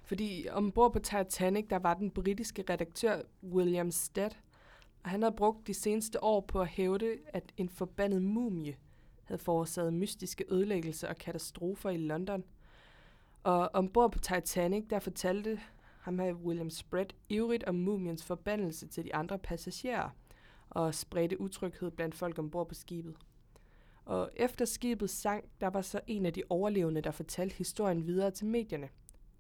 Fordi 0.05 0.47
ombord 0.51 0.93
på 0.93 0.99
Titanic, 0.99 1.67
der 1.71 1.79
var 1.79 1.95
den 1.95 2.11
britiske 2.11 2.65
redaktør 2.71 3.23
William 3.43 3.91
Stead, 3.91 4.31
og 5.05 5.11
han 5.11 5.23
havde 5.23 5.35
brugt 5.37 5.67
de 5.67 5.75
seneste 5.75 6.25
år 6.25 6.41
på 6.41 6.61
at 6.61 6.67
hævde, 6.69 7.19
at 7.27 7.53
en 7.57 7.69
forbandet 7.69 8.23
mumie 8.23 8.77
havde 9.25 9.39
forårsaget 9.43 9.93
mystiske 9.95 10.45
ødelæggelser 10.49 11.09
og 11.09 11.17
katastrofer 11.17 11.91
i 11.91 11.97
London. 11.97 12.45
Og 13.43 13.71
ombord 13.75 14.13
på 14.13 14.19
Titanic, 14.19 14.85
der 14.91 14.99
fortalte 14.99 15.61
ham 16.01 16.19
her 16.19 16.33
William 16.35 16.71
Spread 16.71 17.07
ivrigt 17.29 17.65
om 17.65 17.75
mumiens 17.75 18.25
forbandelse 18.25 18.87
til 18.87 19.05
de 19.05 19.15
andre 19.15 19.39
passagerer, 19.39 20.09
og 20.71 20.95
spredte 20.95 21.41
utryghed 21.41 21.91
blandt 21.91 22.15
folk 22.15 22.39
ombord 22.39 22.69
på 22.69 22.75
skibet. 22.75 23.17
Og 24.05 24.31
efter 24.37 24.65
skibet 24.65 25.11
sank, 25.11 25.45
der 25.61 25.67
var 25.71 25.83
så 25.83 26.01
en 26.07 26.27
af 26.27 26.33
de 26.33 26.43
overlevende, 26.49 27.01
der 27.01 27.11
fortalte 27.11 27.55
historien 27.57 28.07
videre 28.07 28.31
til 28.31 28.47
medierne. 28.47 28.89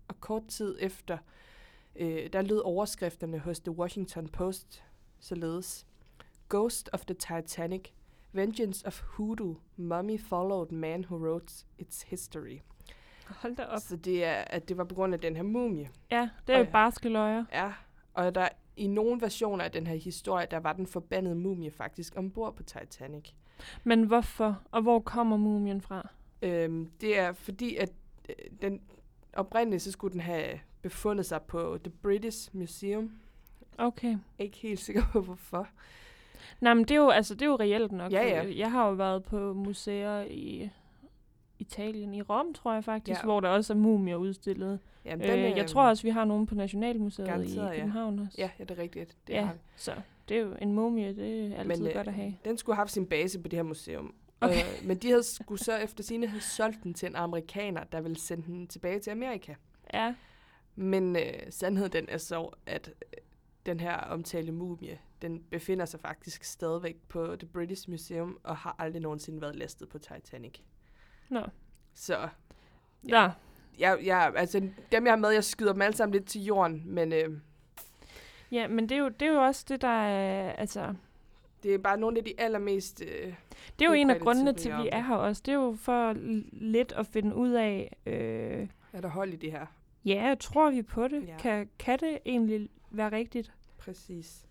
Og 0.09 0.21
kort 0.21 0.47
tid 0.49 0.77
efter, 0.81 1.19
øh, 1.97 2.33
der 2.33 2.43
lød 2.43 2.59
overskrifterne 2.65 3.39
hos 3.39 3.61
The 3.61 3.71
Washington 3.73 4.29
Post 4.29 4.85
således. 5.21 5.87
Ghost 6.49 6.91
of 6.93 7.05
the 7.07 7.15
Titanic. 7.15 7.83
Vengeance 8.33 8.87
of 8.87 9.01
Hoodoo. 9.03 9.57
Mummy 9.77 10.21
followed 10.21 10.71
man 10.71 11.05
who 11.05 11.17
wrote 11.17 11.55
its 11.79 12.03
history. 12.03 12.59
Hold 13.27 13.57
da 13.57 13.65
op. 13.65 13.81
Så 13.81 13.97
det 13.97 14.25
er, 14.25 14.33
at 14.35 14.69
det 14.69 14.77
var 14.77 14.85
på 14.85 14.95
grund 14.95 15.15
af 15.15 15.21
den 15.21 15.37
her 15.37 15.43
mumie. 15.43 15.91
Ja, 16.11 16.31
det 16.47 16.53
er 16.55 16.59
jo 16.59 16.65
Og- 16.65 16.73
barske 16.73 17.09
løjer. 17.09 17.45
Ja, 17.53 17.73
og 18.15 18.35
der 18.35 18.49
i 18.77 18.87
nogle 18.87 19.21
versioner 19.21 19.65
af 19.65 19.73
den 19.73 19.87
her 19.87 19.95
historie, 19.97 20.47
der 20.51 20.57
var 20.61 20.73
den 20.73 20.87
forbandede 20.87 21.35
mumie 21.35 21.71
faktisk 21.71 22.13
ombord 22.17 22.57
på 22.57 22.63
Titanic. 22.63 23.31
Men 23.85 24.03
hvorfor? 24.03 24.61
Og 24.71 24.83
hvor 24.83 24.99
kommer 25.01 25.37
mumien 25.37 25.81
fra? 25.81 26.09
Øhm, 26.43 26.91
det 27.01 27.19
er 27.19 27.33
fordi, 27.33 27.77
at 27.77 27.91
øh, 28.29 28.35
den 28.63 28.81
oprindeligt, 29.33 29.83
så 29.83 29.91
skulle 29.93 30.13
den 30.13 30.21
have 30.21 30.59
befundet 30.83 31.27
sig 31.27 31.43
på 31.43 31.79
The 31.85 31.93
British 32.03 32.51
Museum. 32.57 33.13
Okay. 33.79 34.17
Ikke 34.39 34.57
helt 34.59 34.81
sikker 34.81 35.03
på, 35.13 35.21
hvorfor. 35.21 35.69
Nej, 36.61 36.75
men 36.75 36.85
det 36.85 36.91
er 36.91 36.97
jo, 37.01 37.09
altså, 37.09 37.35
det 37.35 37.43
er 37.43 37.47
jo 37.47 37.57
reelt 37.57 37.93
nok. 37.93 38.13
Ja, 38.13 38.23
ja. 38.29 38.57
Jeg 38.59 38.71
har 38.71 38.87
jo 38.89 38.93
været 38.95 39.23
på 39.23 39.53
museer 39.53 40.23
i 40.23 40.71
Italien, 41.59 42.15
i 42.15 42.23
Rom, 42.23 42.55
tror 42.55 42.75
jeg 42.75 42.85
faktisk, 42.85 43.21
Ja. 43.21 43.25
hvor 43.25 43.41
der 43.41 43.49
også 43.49 43.73
er 43.73 43.77
mumier 43.77 44.17
udstillet. 44.17 44.79
Jamen, 45.05 45.31
Øh, 45.31 45.57
jeg 45.57 45.67
tror 45.67 45.83
også, 45.89 46.03
vi 46.03 46.11
har 46.11 46.25
nogen 46.25 46.47
på 46.47 46.55
Nationalmuseet 46.55 47.27
i 47.27 47.31
garanteret, 47.31 47.71
ja. 47.71 47.77
København 47.77 48.19
også. 48.19 48.35
Ja, 48.39 48.51
ja, 48.59 48.65
det 48.65 48.79
er 48.79 48.83
rigtigt. 48.83 49.17
Det 49.27 49.33
Ja. 49.33 49.45
har 49.45 49.53
vi. 49.53 49.59
Så 49.77 49.93
det 50.29 50.37
er 50.37 50.41
jo 50.41 50.57
en 50.63 50.73
mumie, 50.73 51.17
det 51.17 51.53
er 51.53 51.57
altid 51.59 51.83
Men, 51.83 51.87
øh, 51.89 51.95
godt 51.95 52.09
at 52.09 52.15
have. 52.15 52.35
Den 52.45 52.57
skulle 52.59 52.77
have 52.77 52.81
haft 52.81 52.93
sin 52.93 53.07
base 53.07 53.39
på 53.39 53.49
det 53.49 53.57
her 53.57 53.63
museum. 53.63 54.15
Okay. 54.41 54.55
Øh, 54.57 54.87
men 54.87 54.99
de 54.99 55.09
havde 55.09 55.23
skulle 55.23 55.59
så 55.65 55.77
efter 55.77 56.05
sine 56.05 56.27
have 56.27 56.41
solgt 56.41 56.83
den 56.83 56.95
til 56.95 57.09
en 57.09 57.17
amerikaner, 57.17 57.85
der 57.85 58.01
ville 58.01 58.19
sende 58.19 58.43
den 58.47 58.67
tilbage 58.67 59.01
til 59.01 59.11
Amerika. 59.11 59.55
Ja, 59.95 60.15
Men 60.75 61.17
øh, 61.17 61.23
sandheden 61.51 61.93
den 61.93 62.09
er 62.09 62.19
så, 62.19 62.51
at 62.67 62.89
øh, 62.89 63.19
den 63.67 63.81
her 63.81 63.97
omtalte 63.97 64.53
mumie, 64.53 64.99
den 65.23 65.43
befinder 65.51 65.85
sig 65.85 66.01
faktisk 66.01 66.45
stadigvæk 66.45 66.97
på 67.09 67.37
The 67.39 67.49
British 67.49 67.91
Museum, 67.91 68.39
og 68.43 68.57
har 68.57 68.77
aldrig 68.79 69.03
nogensinde 69.03 69.41
været 69.41 69.57
lastet 69.57 69.89
på 69.89 69.99
Titanic. 69.99 70.59
nå. 71.29 71.43
Så 71.95 72.29
Ja. 73.09 73.31
jeg, 73.79 73.99
jeg, 74.05 74.33
altså, 74.37 74.59
dem 74.93 75.05
jeg 75.05 75.13
har 75.13 75.17
med, 75.19 75.31
jeg 75.31 75.45
skyder 75.45 75.73
dem 75.73 75.83
alle 75.83 75.97
sammen 75.97 76.13
lidt 76.13 76.27
til 76.27 76.45
jorden, 76.45 76.83
men 76.87 77.13
øh, 77.13 77.39
Ja, 78.53 78.69
men 78.69 78.89
det 78.89 78.95
er, 78.95 78.99
jo, 78.99 79.09
det 79.09 79.29
er 79.29 79.33
jo 79.33 79.43
også 79.43 79.65
det, 79.69 79.81
der 79.81 79.89
er, 79.89 80.53
altså, 80.53 80.95
det 81.63 81.75
er 81.75 81.79
bare 81.79 81.99
nogle 81.99 82.19
af 82.19 82.25
de 82.25 82.35
allermest... 82.39 83.03
Øh, 83.07 83.35
det 83.79 83.85
er 83.85 83.89
jo 83.89 83.93
en 83.93 84.11
af 84.11 84.21
grundene 84.21 84.53
til, 84.53 84.69
at 84.69 84.83
vi 84.83 84.89
er 84.93 85.03
her 85.03 85.15
også. 85.15 85.43
Det 85.47 85.53
er 85.53 85.57
jo 85.57 85.77
for 85.79 86.13
lidt 86.53 86.93
at 86.93 87.07
finde 87.07 87.37
ud 87.37 87.51
af, 87.51 87.97
øh, 88.07 88.69
er 88.93 89.01
der 89.01 89.09
hold 89.09 89.33
i 89.33 89.37
det 89.37 89.53
her? 89.53 89.67
ja, 90.05 90.35
tror 90.41 90.71
vi 90.71 90.83
på 90.83 91.09
det? 91.09 91.27
Ja. 91.27 91.37
Kan, 91.39 91.69
kan 91.79 91.99
det 91.99 92.19
egentlig 92.27 92.69
være 92.91 93.13
rigtigt? 93.13 93.53
Præcis. 93.79 94.47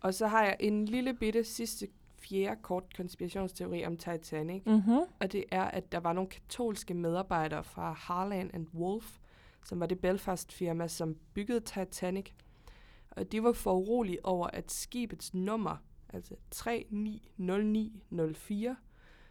Og 0.00 0.14
så 0.14 0.26
har 0.26 0.44
jeg 0.44 0.56
en 0.60 0.84
lille 0.84 1.14
bitte 1.14 1.44
sidste 1.44 1.88
fjerde 2.18 2.60
kort 2.62 2.96
konspirationsteori 2.96 3.84
om 3.84 3.96
Titanic. 3.96 4.62
Mhm. 4.66 4.98
Og 5.20 5.32
det 5.32 5.44
er, 5.50 5.64
at 5.64 5.92
der 5.92 6.00
var 6.00 6.12
nogle 6.12 6.30
katolske 6.30 6.94
medarbejdere 6.94 7.64
fra 7.64 7.92
Harland 7.92 8.50
and 8.54 8.66
Wolff, 8.74 9.18
som 9.64 9.80
var 9.80 9.86
det 9.86 9.98
Belfast-firma, 9.98 10.88
som 10.88 11.16
byggede 11.34 11.60
Titanic. 11.60 12.30
Og 13.16 13.32
de 13.32 13.42
var 13.42 13.52
for 13.52 13.72
urolige 13.72 14.26
over, 14.26 14.46
at 14.46 14.72
skibets 14.72 15.34
nummer, 15.34 15.76
altså 16.08 16.34
390904, 16.50 18.76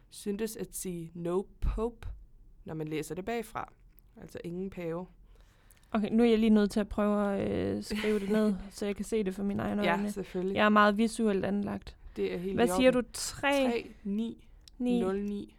syntes 0.09 0.55
at 0.55 0.75
sige 0.75 1.11
no 1.13 1.41
pope, 1.61 2.07
når 2.65 2.73
man 2.73 2.87
læser 2.87 3.15
det 3.15 3.25
bagfra. 3.25 3.73
Altså 4.21 4.39
ingen 4.43 4.69
pave. 4.69 5.05
Okay, 5.91 6.09
nu 6.11 6.23
er 6.23 6.27
jeg 6.27 6.39
lige 6.39 6.49
nødt 6.49 6.71
til 6.71 6.79
at 6.79 6.89
prøve 6.89 7.35
at 7.35 7.51
øh, 7.51 7.83
skrive 7.83 8.19
det 8.19 8.29
ned, 8.29 8.55
så 8.71 8.85
jeg 8.85 8.95
kan 8.95 9.05
se 9.05 9.23
det 9.23 9.35
for 9.35 9.43
mine 9.43 9.63
egne 9.63 9.89
øjne. 9.89 10.03
Ja, 10.03 10.09
selvfølgelig. 10.09 10.55
Jeg 10.55 10.65
er 10.65 10.69
meget 10.69 10.97
visuelt 10.97 11.45
anlagt. 11.45 11.97
Det 12.15 12.33
er 12.33 12.37
helt 12.37 12.55
Hvad 12.55 12.67
siger 12.67 12.91
du? 12.91 12.97
orden. 12.97 13.09
3, 13.13 13.91
9, 14.03 14.47
3909. 14.77 15.55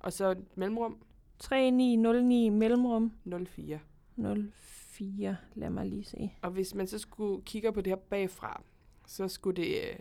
Og 0.00 0.12
så 0.12 0.34
mellemrum 0.54 0.96
3, 1.38 1.70
9, 1.70 1.96
0, 1.96 2.24
9, 2.24 2.48
mellemrum 2.48 3.12
04. 3.46 3.80
0, 4.16 4.52
4. 4.52 4.77
Lad 5.54 5.70
mig 5.70 5.86
lige 5.86 6.04
se. 6.04 6.32
Og 6.42 6.50
hvis 6.50 6.74
man 6.74 6.86
så 6.86 6.98
skulle 6.98 7.42
kigge 7.44 7.72
på 7.72 7.80
det 7.80 7.90
her 7.90 7.96
bagfra, 7.96 8.62
så 9.06 9.28
skulle 9.28 9.62
det 9.62 9.68
øh, 9.68 9.96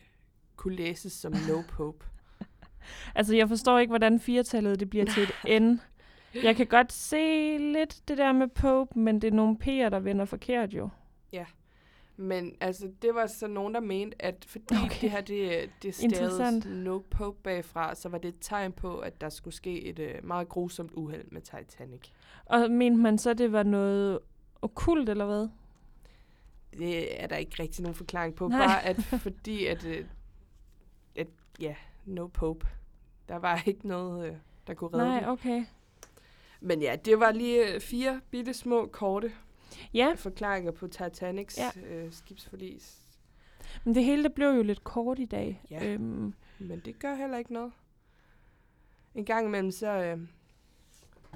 kunne 0.55 0.75
læses 0.75 1.13
som 1.13 1.33
no 1.49 1.61
pope. 1.77 2.05
Altså, 3.15 3.35
jeg 3.35 3.47
forstår 3.47 3.79
ikke, 3.79 3.91
hvordan 3.91 4.19
firetallet 4.19 4.79
det 4.79 4.89
bliver 4.89 5.05
til 5.05 5.23
et 5.23 5.61
N. 5.63 5.79
Jeg 6.43 6.55
kan 6.55 6.67
godt 6.67 6.93
se 6.93 7.57
lidt 7.57 8.01
det 8.07 8.17
der 8.17 8.31
med 8.31 8.47
Pope, 8.47 8.99
men 8.99 9.21
det 9.21 9.27
er 9.27 9.31
nogle 9.31 9.57
P'er, 9.63 9.89
der 9.89 9.99
vender 9.99 10.25
forkert 10.25 10.73
jo. 10.73 10.89
Men 12.19 12.55
altså, 12.61 12.91
det 13.01 13.15
var 13.15 13.27
så 13.27 13.47
nogen, 13.47 13.73
der 13.73 13.79
mente, 13.79 14.21
at 14.21 14.45
fordi 14.47 14.75
Okay. 14.85 15.01
det 15.01 15.11
her, 15.11 15.21
det, 15.21 15.69
det 15.83 16.03
Interessant. 16.03 16.63
staves 16.63 16.83
no 16.85 16.99
pope 16.99 17.37
bagfra, 17.43 17.95
så 17.95 18.09
var 18.09 18.17
det 18.17 18.27
et 18.29 18.37
tegn 18.41 18.71
på, 18.71 18.97
at 18.99 19.21
der 19.21 19.29
skulle 19.29 19.53
ske 19.53 19.83
et 19.83 19.99
øh, 19.99 20.15
meget 20.23 20.49
grusomt 20.49 20.91
uheld 20.93 21.25
med 21.31 21.41
Titanic. 21.41 22.01
Og 22.45 22.71
mente 22.71 22.97
man 23.01 23.17
så, 23.17 23.33
det 23.33 23.51
var 23.51 23.63
noget 23.63 24.19
okkult, 24.61 25.09
eller 25.09 25.25
hvad? 25.25 25.47
Det 26.77 27.23
er 27.23 27.27
der 27.27 27.35
ikke 27.37 27.63
rigtig 27.63 27.81
nogen 27.83 27.95
forklaring 27.95 28.35
på. 28.35 28.47
Nej. 28.47 28.65
Bare 28.67 28.85
at 28.85 28.97
fordi, 29.27 29.65
at, 29.65 29.85
øh, 29.85 30.05
at 31.15 31.27
ja, 31.59 31.75
no 32.05 32.27
pope. 32.27 32.67
Der 33.29 33.35
var 33.35 33.61
ikke 33.65 33.87
noget, 33.87 34.27
øh, 34.27 34.35
der 34.67 34.73
kunne 34.73 34.89
redde 34.93 35.09
Nej, 35.09 35.19
den. 35.19 35.29
okay. 35.29 35.65
Men 36.61 36.81
ja, 36.81 36.95
det 37.05 37.19
var 37.19 37.31
lige 37.31 37.73
øh, 37.73 37.81
fire 37.81 38.21
bitte 38.31 38.53
små, 38.53 38.85
korte 38.91 39.31
Ja, 39.93 40.13
forklaringer 40.15 40.71
på 40.71 40.87
Titanics 40.87 41.57
ja. 41.57 41.81
øh, 41.87 42.11
skibsforlis. 42.13 42.97
men 43.83 43.95
det 43.95 44.03
hele 44.03 44.23
det 44.23 44.33
blev 44.33 44.47
jo 44.49 44.63
lidt 44.63 44.83
kort 44.83 45.19
i 45.19 45.25
dag. 45.25 45.61
Ja. 45.71 45.85
Øhm, 45.85 46.33
Men 46.59 46.79
det 46.85 46.99
gør 46.99 47.15
heller 47.15 47.37
ikke 47.37 47.53
noget. 47.53 47.71
En 49.15 49.25
gang 49.25 49.47
imellem, 49.47 49.71
så... 49.71 49.87
Øh, 50.03 50.19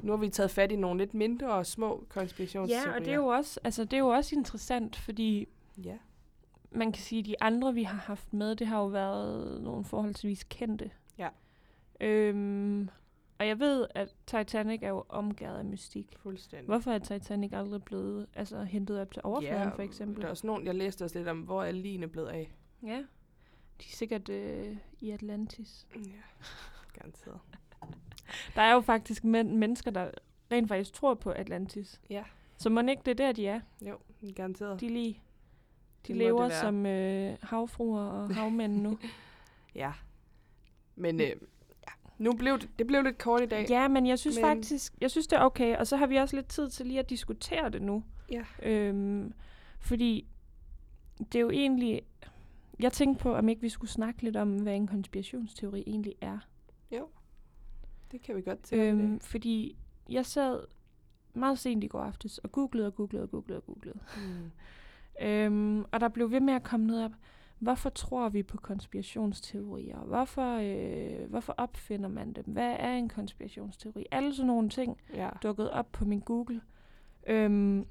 nu 0.04 0.12
har 0.12 0.18
vi 0.18 0.30
taget 0.30 0.52
fat 0.52 0.72
i 0.72 0.76
nogle 0.76 0.98
lidt 1.00 1.14
mindre 1.14 1.54
og 1.54 1.66
små 1.66 2.06
konspirationsteorier. 2.10 2.90
ja, 2.92 2.96
og 2.96 3.06
det 3.06 3.12
er, 3.12 3.16
jo 3.16 3.28
også, 3.28 3.60
altså, 3.64 3.84
det 3.84 3.94
er 3.94 4.00
jo 4.00 4.08
også 4.08 4.36
interessant, 4.36 4.96
fordi 4.96 5.48
Ja, 5.84 5.98
man 6.72 6.92
kan 6.92 7.02
sige, 7.02 7.20
at 7.20 7.26
de 7.26 7.44
andre, 7.44 7.74
vi 7.74 7.84
har 7.84 7.98
haft 7.98 8.34
med, 8.34 8.56
det 8.56 8.68
har 8.68 8.80
jo 8.80 8.86
været 8.86 9.62
nogle 9.62 9.86
forholdsvis 9.86 10.44
kendte. 10.50 10.92
Ja. 11.18 11.30
Øhm, 12.02 12.90
og 13.40 13.48
jeg 13.48 13.60
ved, 13.60 13.88
at 13.96 14.16
Titanic 14.28 14.80
er 14.84 14.90
jo 14.90 15.04
omgivet 15.10 15.56
af 15.58 15.66
mystik. 15.66 16.16
fuldstændig. 16.18 16.66
Hvorfor 16.68 16.92
er 16.92 17.00
Titanic 17.00 17.54
aldrig 17.54 17.84
blevet 17.84 18.28
altså, 18.36 18.64
hentet 18.64 19.02
op 19.02 19.12
til 19.12 19.22
overfladen, 19.26 19.68
ja, 19.68 19.76
for 19.76 19.82
eksempel? 19.82 20.22
Der 20.22 20.28
er 20.28 20.32
også 20.32 20.48
nogen, 20.48 20.66
jeg 20.66 20.76
læste 20.76 21.04
også 21.04 21.18
lidt 21.18 21.28
om, 21.28 21.40
hvor 21.40 21.64
er 21.64 21.72
ligene 21.72 22.08
blevet 22.08 22.28
af. 22.28 22.52
Ja. 22.84 22.98
De 23.82 23.86
er 23.90 23.96
sikkert 23.96 24.30
øh, 24.30 24.78
i 25.00 25.12
Atlantis. 25.12 25.88
Ja, 25.96 26.00
garanteret. 27.00 27.40
Der 28.56 28.62
er 28.62 28.74
jo 28.74 28.82
faktisk 28.82 29.24
men- 29.24 29.58
mennesker, 29.58 29.92
der 29.92 30.12
rent 30.52 30.68
faktisk 30.68 30.94
tror 30.94 31.14
på 31.14 31.30
Atlantis. 31.30 32.02
Ja, 32.10 32.24
Så 32.58 32.70
må 32.70 32.82
ikke 32.82 33.02
det 33.06 33.12
er 33.12 33.26
der, 33.26 33.32
de 33.32 33.48
er? 33.48 33.60
jo, 33.82 33.98
garanteret. 34.36 34.82
De 34.82 34.88
lige... 34.90 35.14
De 36.08 36.08
Det 36.08 36.16
lever 36.16 36.50
som 36.50 36.86
øh, 36.86 37.38
havfruer 37.44 38.02
og 38.02 38.34
havmænd 38.36 38.82
nu. 38.82 38.98
Ja. 39.76 39.92
Men 40.96 41.22
øh, 41.22 41.28
ja, 41.28 41.92
nu 42.18 42.34
blev 42.34 42.60
det, 42.60 42.70
det 42.80 42.88
blev 42.88 43.04
lidt 43.04 43.18
kort 43.18 43.42
i 43.42 43.46
dag. 43.46 43.66
ja, 43.70 43.88
men 43.88 44.06
jeg 44.08 44.20
synes 44.20 44.36
Men- 44.38 44.46
faktisk, 44.46 44.94
jeg 45.02 45.12
synes 45.12 45.28
det 45.28 45.36
er 45.38 45.42
okay. 45.42 45.78
Og 45.78 45.88
så 45.88 45.98
har 45.98 46.06
vi 46.08 46.16
også 46.16 46.36
lidt 46.36 46.48
tid 46.48 46.70
til 46.70 46.86
lige 46.86 47.00
at 47.00 47.10
diskutere 47.10 47.70
det 47.70 47.82
nu. 47.82 48.04
Ja. 48.32 48.44
Øhm, 48.64 49.34
fordi 49.80 50.28
det 51.18 51.36
er 51.36 51.40
jo 51.42 51.50
egentlig... 51.50 52.02
Jeg 52.80 52.92
tænkte 52.94 53.22
på, 53.24 53.36
om 53.36 53.50
ikke 53.50 53.62
vi 53.62 53.70
skulle 53.70 53.92
snakke 53.92 54.22
lidt 54.24 54.38
om, 54.38 54.56
hvad 54.56 54.76
en 54.76 54.88
konspirationsteori 54.88 55.84
egentlig 55.88 56.16
er. 56.22 56.38
Det 58.12 58.22
kan 58.22 58.36
vi 58.36 58.42
godt 58.42 58.64
til. 58.64 58.78
Øhm, 58.80 59.20
fordi 59.20 59.76
jeg 60.10 60.26
sad 60.26 60.60
meget 61.34 61.60
sent 61.60 61.84
i 61.84 61.88
går 61.88 62.00
aftes 62.00 62.38
og 62.38 62.52
googlede 62.52 62.88
og 62.88 62.96
googlede 62.96 63.24
og 63.24 63.30
googlede 63.32 63.58
og 63.60 63.66
googlede. 63.66 64.00
mm. 64.18 64.52
Øhm, 65.22 65.86
og 65.92 66.00
der 66.00 66.08
blev 66.10 66.32
ved 66.32 66.40
med 66.40 66.54
at 66.54 66.64
komme 66.64 66.86
noget 66.86 67.06
op. 67.06 67.12
Hvorfor 67.60 67.90
tror 67.90 68.30
vi 68.30 68.44
på 68.44 68.58
konspirationsteorier? 68.58 69.98
Hvorfor, 70.00 70.58
øh, 70.62 71.30
hvorfor 71.30 71.54
opfinder 71.58 72.10
man 72.10 72.34
dem? 72.34 72.44
Hvad 72.48 72.76
er 72.80 72.94
en 72.94 73.10
konspirationsteori? 73.10 74.06
Alle 74.12 74.36
sådan 74.36 74.48
nogle 74.48 74.70
ting 74.70 74.98
Ja. 75.14 75.30
dukkede 75.44 75.74
op 75.74 75.92
på 75.92 76.06
min 76.06 76.20
Google. 76.20 76.62
Øhm, 77.28 77.86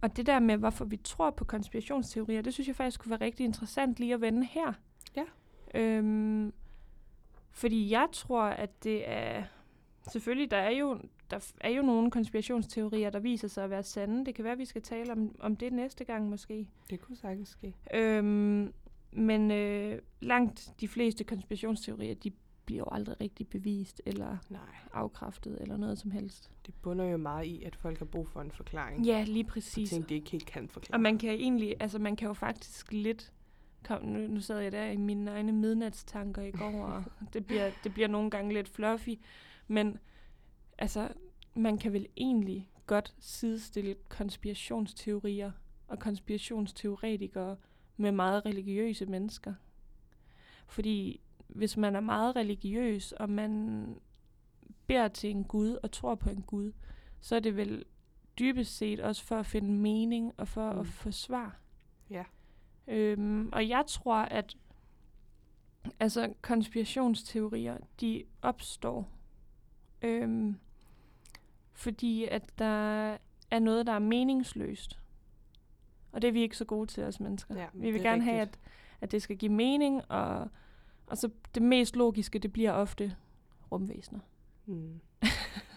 og 0.00 0.16
det 0.16 0.26
der 0.26 0.38
med, 0.40 0.56
hvorfor 0.56 0.84
vi 0.84 0.96
tror 0.96 1.30
på 1.30 1.44
konspirationsteorier, 1.44 2.42
det 2.42 2.54
synes 2.54 2.66
jeg 2.68 2.76
faktisk 2.76 3.00
kunne 3.00 3.10
være 3.10 3.20
rigtig 3.20 3.44
interessant 3.44 3.98
lige 3.98 4.14
at 4.14 4.20
vende 4.20 4.46
her. 4.46 4.72
Ja. 5.16 5.24
Øhm, 5.74 6.52
fordi 7.58 7.90
jeg 7.90 8.08
tror, 8.12 8.42
at 8.42 8.84
det 8.84 9.08
er... 9.08 9.44
Selvfølgelig, 10.12 10.50
der 10.50 10.56
er 10.56 10.70
jo, 10.70 10.98
der 11.30 11.52
er 11.60 11.70
jo 11.70 11.82
nogle 11.82 12.10
konspirationsteorier, 12.10 13.10
der 13.10 13.18
viser 13.18 13.48
sig 13.48 13.64
at 13.64 13.70
være 13.70 13.82
sande. 13.82 14.26
Det 14.26 14.34
kan 14.34 14.44
være, 14.44 14.52
at 14.52 14.58
vi 14.58 14.64
skal 14.64 14.82
tale 14.82 15.12
om, 15.12 15.36
om 15.40 15.56
det 15.56 15.72
næste 15.72 16.04
gang 16.04 16.28
måske. 16.28 16.68
Det 16.90 17.00
kunne 17.00 17.16
sagtens 17.16 17.48
ske. 17.48 17.74
Øhm, 17.94 18.72
men 19.12 19.50
øh, 19.50 19.98
langt 20.20 20.72
de 20.80 20.88
fleste 20.88 21.24
konspirationsteorier, 21.24 22.14
de 22.14 22.32
bliver 22.64 22.78
jo 22.78 22.86
aldrig 22.92 23.20
rigtig 23.20 23.48
bevist 23.48 24.02
eller 24.06 24.36
Nej. 24.50 24.60
afkræftet 24.92 25.58
eller 25.60 25.76
noget 25.76 25.98
som 25.98 26.10
helst. 26.10 26.50
Det 26.66 26.74
bunder 26.82 27.04
jo 27.04 27.16
meget 27.16 27.46
i, 27.46 27.62
at 27.62 27.76
folk 27.76 27.98
har 27.98 28.04
brug 28.06 28.28
for 28.28 28.40
en 28.40 28.50
forklaring. 28.50 29.06
Ja, 29.06 29.24
lige 29.24 29.44
præcis. 29.44 29.90
ting, 29.90 30.08
de 30.08 30.14
ikke 30.14 30.30
helt 30.30 30.46
kan 30.46 30.68
forklare. 30.68 30.96
Og 30.96 31.00
man 31.00 31.18
kan 31.18 31.30
egentlig, 31.30 31.74
altså 31.80 31.98
man 31.98 32.16
kan 32.16 32.28
jo 32.28 32.34
faktisk 32.34 32.92
lidt 32.92 33.32
kom, 33.84 34.04
nu, 34.04 34.26
nu 34.26 34.40
sad 34.40 34.60
jeg 34.60 34.72
der 34.72 34.84
i 34.84 34.96
mine 34.96 35.30
egne 35.30 35.52
midnatstanker 35.52 36.42
i 36.42 36.50
går, 36.50 36.82
og 36.82 37.04
det 37.32 37.46
bliver, 37.46 37.70
det 37.84 37.94
bliver 37.94 38.08
nogle 38.08 38.30
gange 38.30 38.54
lidt 38.54 38.68
fluffy, 38.68 39.18
men 39.68 39.98
altså, 40.78 41.08
man 41.54 41.78
kan 41.78 41.92
vel 41.92 42.06
egentlig 42.16 42.70
godt 42.86 43.14
sidestille 43.18 43.94
konspirationsteorier 44.08 45.52
og 45.88 45.98
konspirationsteoretikere 45.98 47.56
med 47.96 48.12
meget 48.12 48.46
religiøse 48.46 49.06
mennesker. 49.06 49.54
Fordi 50.66 51.20
hvis 51.48 51.76
man 51.76 51.96
er 51.96 52.00
meget 52.00 52.36
religiøs, 52.36 53.12
og 53.12 53.30
man 53.30 53.84
beder 54.86 55.08
til 55.08 55.30
en 55.30 55.44
Gud 55.44 55.78
og 55.82 55.92
tror 55.92 56.14
på 56.14 56.30
en 56.30 56.42
Gud, 56.42 56.72
så 57.20 57.36
er 57.36 57.40
det 57.40 57.56
vel 57.56 57.84
dybest 58.38 58.76
set 58.76 59.00
også 59.00 59.24
for 59.24 59.36
at 59.36 59.46
finde 59.46 59.72
mening 59.72 60.32
og 60.36 60.48
for 60.48 60.72
mm. 60.72 60.78
at 60.78 60.86
få 60.86 61.10
svar. 61.10 61.60
Ja. 62.10 62.24
Øhm, 62.88 63.48
og 63.52 63.68
jeg 63.68 63.84
tror, 63.86 64.16
at 64.16 64.56
altså 66.00 66.32
konspirationsteorier, 66.42 67.76
de 68.00 68.24
opstår, 68.42 69.08
øhm, 70.02 70.56
fordi 71.72 72.24
at 72.24 72.58
der 72.58 73.16
er 73.50 73.58
noget, 73.58 73.86
der 73.86 73.92
er 73.92 73.98
meningsløst. 73.98 74.98
Og 76.12 76.22
det 76.22 76.28
er 76.28 76.32
vi 76.32 76.42
ikke 76.42 76.56
så 76.56 76.64
gode 76.64 76.86
til 76.86 77.04
os 77.04 77.20
mennesker. 77.20 77.54
Ja, 77.54 77.66
vi 77.72 77.90
vil 77.90 78.00
er 78.00 78.02
gerne 78.02 78.22
have, 78.22 78.40
rigtigt. 78.40 78.60
at, 78.64 78.70
at 79.00 79.12
det 79.12 79.22
skal 79.22 79.36
give 79.36 79.52
mening, 79.52 80.10
og, 80.10 80.48
og 81.06 81.18
så 81.18 81.30
det 81.54 81.62
mest 81.62 81.96
logiske, 81.96 82.38
det 82.38 82.52
bliver 82.52 82.72
ofte 82.72 83.16
rumvæsener. 83.72 84.20
Mm. 84.66 85.00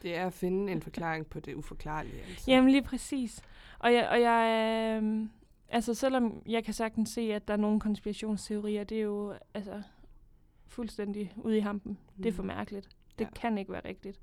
Det 0.01 0.15
er 0.15 0.27
at 0.27 0.33
finde 0.33 0.71
en 0.71 0.81
forklaring 0.81 1.27
på 1.27 1.39
det 1.39 1.53
uforklarlige. 1.53 2.21
Altså. 2.21 2.51
Jamen 2.51 2.69
lige 2.69 2.83
præcis. 2.83 3.41
Og 3.79 3.93
jeg, 3.93 4.09
og 4.09 4.21
jeg 4.21 5.01
øh, 5.03 5.27
altså 5.71 5.93
selvom 5.93 6.41
jeg 6.45 6.63
kan 6.63 6.73
sagtens 6.73 7.09
se, 7.09 7.21
at 7.33 7.47
der 7.47 7.53
er 7.53 7.57
nogle 7.57 7.79
konspirationsteorier, 7.79 8.83
det 8.83 8.97
er 8.97 9.01
jo 9.01 9.33
altså 9.53 9.81
fuldstændig 10.67 11.33
ude 11.37 11.57
i 11.57 11.59
hampen. 11.59 11.91
Mm. 12.15 12.23
Det 12.23 12.29
er 12.29 12.33
for 12.33 12.43
mærkeligt. 12.43 12.89
Det 13.19 13.25
Ja. 13.25 13.29
kan 13.35 13.57
ikke 13.57 13.71
være 13.71 13.85
rigtigt. 13.85 14.19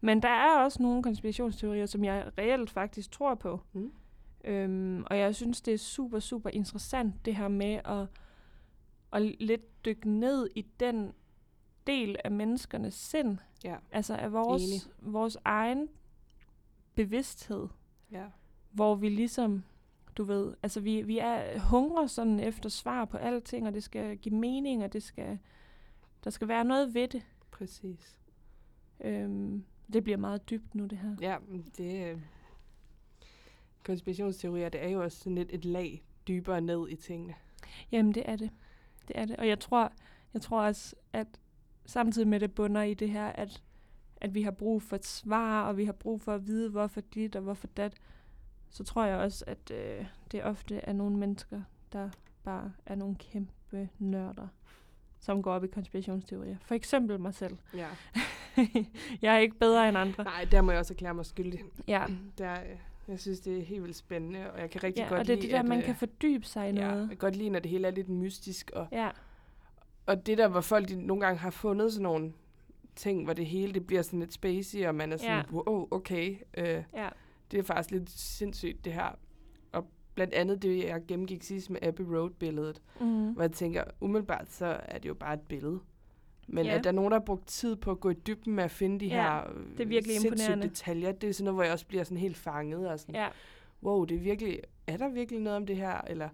Men 0.00 0.22
der 0.22 0.28
er 0.28 0.58
også 0.64 0.82
nogle 0.82 1.02
konspirationsteorier, 1.02 1.86
som 1.86 2.04
jeg 2.04 2.30
reelt 2.38 2.70
faktisk 2.70 3.10
tror 3.10 3.34
på. 3.34 3.60
Mm. 3.72 3.92
Øhm, 4.44 5.04
og 5.10 5.18
jeg 5.18 5.34
synes, 5.34 5.60
det 5.60 5.74
er 5.74 5.78
super, 5.78 6.18
super 6.18 6.50
interessant, 6.50 7.24
det 7.24 7.36
her 7.36 7.48
med 7.48 7.80
at, 7.84 8.06
at 9.12 9.22
lidt 9.42 9.84
dykke 9.84 10.10
ned 10.10 10.48
i 10.54 10.62
den 10.80 11.12
del 11.86 12.16
af 12.24 12.30
menneskernes 12.30 12.94
sind, 12.94 13.38
Ja, 13.64 13.76
altså 13.92 14.14
af 14.16 14.32
vores, 14.32 14.62
Enig. 14.62 14.80
vores 15.12 15.36
egen 15.44 15.88
bevidsthed, 16.94 17.68
ja. 18.10 18.24
hvor 18.70 18.94
vi 18.94 19.08
ligesom, 19.08 19.64
du 20.16 20.24
ved, 20.24 20.54
altså 20.62 20.80
vi, 20.80 21.02
vi 21.02 21.18
er 21.18 21.58
hungrer 21.58 22.06
sådan 22.06 22.40
efter 22.40 22.68
svar 22.68 23.04
på 23.04 23.16
alting, 23.16 23.66
og 23.66 23.74
det 23.74 23.82
skal 23.82 24.16
give 24.16 24.34
mening, 24.34 24.84
og 24.84 24.92
det 24.92 25.02
skal, 25.02 25.38
der 26.24 26.30
skal 26.30 26.48
være 26.48 26.64
noget 26.64 26.94
ved 26.94 27.08
det. 27.08 27.26
Præcis. 27.50 28.16
Øhm, 29.00 29.64
det 29.92 30.04
bliver 30.04 30.16
meget 30.16 30.50
dybt 30.50 30.74
nu, 30.74 30.86
det 30.86 30.98
her. 30.98 31.16
Ja, 31.20 31.36
det... 31.76 32.10
øh, 32.10 32.20
Konspirationsteorier, 33.84 34.68
det 34.68 34.84
er 34.84 34.88
jo 34.88 35.02
også 35.02 35.18
sådan 35.18 35.34
lidt 35.34 35.48
et 35.52 35.64
lag 35.64 36.02
dybere 36.28 36.60
ned 36.60 36.88
i 36.88 36.96
tingene. 36.96 37.34
Jamen, 37.92 38.14
det 38.14 38.22
er 38.26 38.36
det. 38.36 38.50
Det 39.08 39.18
er 39.18 39.24
det. 39.24 39.36
Og 39.36 39.48
jeg 39.48 39.60
tror, 39.60 39.92
jeg 40.34 40.42
tror 40.42 40.62
også, 40.62 40.96
at 41.12 41.26
samtidig 41.86 42.28
med 42.28 42.40
det 42.40 42.54
bunder 42.54 42.82
i 42.82 42.94
det 42.94 43.10
her, 43.10 43.26
at, 43.26 43.62
at 44.16 44.34
vi 44.34 44.42
har 44.42 44.50
brug 44.50 44.82
for 44.82 44.96
et 44.96 45.06
svar, 45.06 45.68
og 45.68 45.76
vi 45.76 45.84
har 45.84 45.92
brug 45.92 46.20
for 46.20 46.34
at 46.34 46.46
vide, 46.46 46.70
hvorfor 46.70 47.00
dit 47.00 47.36
og 47.36 47.42
hvorfor 47.42 47.66
dat, 47.66 47.94
så 48.70 48.84
tror 48.84 49.04
jeg 49.04 49.16
også, 49.18 49.44
at 49.46 49.70
øh, 49.70 50.04
det 50.32 50.44
ofte 50.44 50.76
er 50.76 50.92
nogle 50.92 51.16
mennesker, 51.16 51.62
der 51.92 52.10
bare 52.44 52.72
er 52.86 52.94
nogle 52.94 53.16
kæmpe 53.16 53.88
nørder, 53.98 54.48
som 55.20 55.42
går 55.42 55.52
op 55.52 55.64
i 55.64 55.66
konspirationsteorier. 55.66 56.56
For 56.60 56.74
eksempel 56.74 57.20
mig 57.20 57.34
selv. 57.34 57.56
Ja. 57.74 57.86
jeg 59.22 59.34
er 59.34 59.38
ikke 59.38 59.58
bedre 59.58 59.88
end 59.88 59.98
andre. 59.98 60.24
Nej, 60.24 60.46
der 60.50 60.62
må 60.62 60.70
jeg 60.70 60.78
også 60.80 60.94
erklære 60.94 61.14
mig 61.14 61.26
skyldig. 61.26 61.60
Ja, 61.88 62.06
Der, 62.38 62.52
øh, 62.52 62.78
jeg 63.08 63.20
synes, 63.20 63.40
det 63.40 63.58
er 63.58 63.62
helt 63.64 63.82
vildt 63.82 63.96
spændende, 63.96 64.50
og 64.52 64.60
jeg 64.60 64.70
kan 64.70 64.82
rigtig 64.82 65.02
ja 65.02 65.08
godt 65.08 65.20
og 65.20 65.26
det 65.26 65.32
er 65.32 65.36
lide, 65.36 65.46
det 65.46 65.52
der, 65.52 65.58
at, 65.60 65.68
man 65.68 65.78
øh, 65.78 65.84
kan 65.84 65.96
fordybe 65.96 66.46
sig 66.46 66.70
i 66.70 66.74
Ja, 66.74 66.86
noget. 66.86 67.00
jeg 67.00 67.08
kan 67.08 67.16
godt 67.16 67.36
lide, 67.36 67.50
når 67.50 67.58
det 67.58 67.70
hele 67.70 67.86
er 67.86 67.90
lidt 67.92 68.08
mystisk, 68.08 68.70
og, 68.74 68.86
Ja, 68.92 69.10
og 70.06 70.26
det 70.26 70.38
der, 70.38 70.48
hvor 70.48 70.60
folk 70.60 70.88
de 70.88 71.06
nogle 71.06 71.20
gange 71.26 71.38
har 71.38 71.50
fundet 71.50 71.92
sådan 71.92 72.02
nogle 72.02 72.32
ting, 72.96 73.24
hvor 73.24 73.32
det 73.32 73.46
hele 73.46 73.72
det 73.74 73.86
bliver 73.86 74.02
sådan 74.02 74.18
lidt 74.20 74.32
spacey, 74.32 74.86
og 74.86 74.94
man 74.94 75.12
er 75.12 75.16
sådan, 75.16 75.36
Ja. 75.36 75.42
wow, 75.52 75.88
okay, 75.90 76.36
øh, 76.56 76.82
ja, 76.94 77.08
det 77.50 77.58
er 77.58 77.62
faktisk 77.62 77.90
lidt 77.90 78.10
sindssygt, 78.10 78.84
det 78.84 78.92
her. 78.92 79.18
Og 79.72 79.86
blandt 80.14 80.34
andet 80.34 80.62
det, 80.62 80.84
jeg 80.84 81.02
gennemgik 81.08 81.42
sidst 81.42 81.70
med 81.70 81.82
Abbey 81.82 82.04
Road-billedet, 82.04 82.82
mm. 83.00 83.32
hvor 83.32 83.42
jeg 83.42 83.52
tænker, 83.52 83.84
umiddelbart 84.00 84.50
så 84.52 84.80
er 84.84 84.98
det 84.98 85.08
jo 85.08 85.14
bare 85.14 85.34
et 85.34 85.40
billede. 85.40 85.80
Men 86.48 86.66
Ja. 86.66 86.74
at 86.78 86.84
der 86.84 86.90
er 86.90 86.94
nogen, 86.94 87.10
der 87.12 87.18
har 87.18 87.24
brugt 87.24 87.46
tid 87.46 87.76
på 87.76 87.90
at 87.90 88.00
gå 88.00 88.10
i 88.10 88.14
dybden 88.14 88.54
med 88.54 88.64
at 88.64 88.70
finde 88.70 89.00
de 89.00 89.06
Ja, 89.06 89.22
her 89.22 89.52
det 89.76 89.80
er 89.80 89.88
virkelig 89.88 90.20
sindssyge 90.20 90.28
imponerende. 90.46 90.68
detaljer, 90.68 91.12
det 91.12 91.28
er 91.28 91.32
sådan 91.34 91.44
noget, 91.44 91.56
hvor 91.56 91.62
jeg 91.62 91.72
også 91.72 91.86
bliver 91.86 92.04
sådan 92.04 92.16
helt 92.18 92.36
fanget. 92.36 92.88
Og 92.90 93.00
sådan, 93.00 93.14
ja. 93.14 93.28
wow, 93.82 94.04
det 94.04 94.14
er 94.16 94.20
virkelig, 94.20 94.60
er 94.86 94.96
der 94.96 95.08
virkelig 95.08 95.40
noget 95.40 95.56
om 95.56 95.66
det 95.66 95.76
her? 95.76 96.00
Eller, 96.06 96.28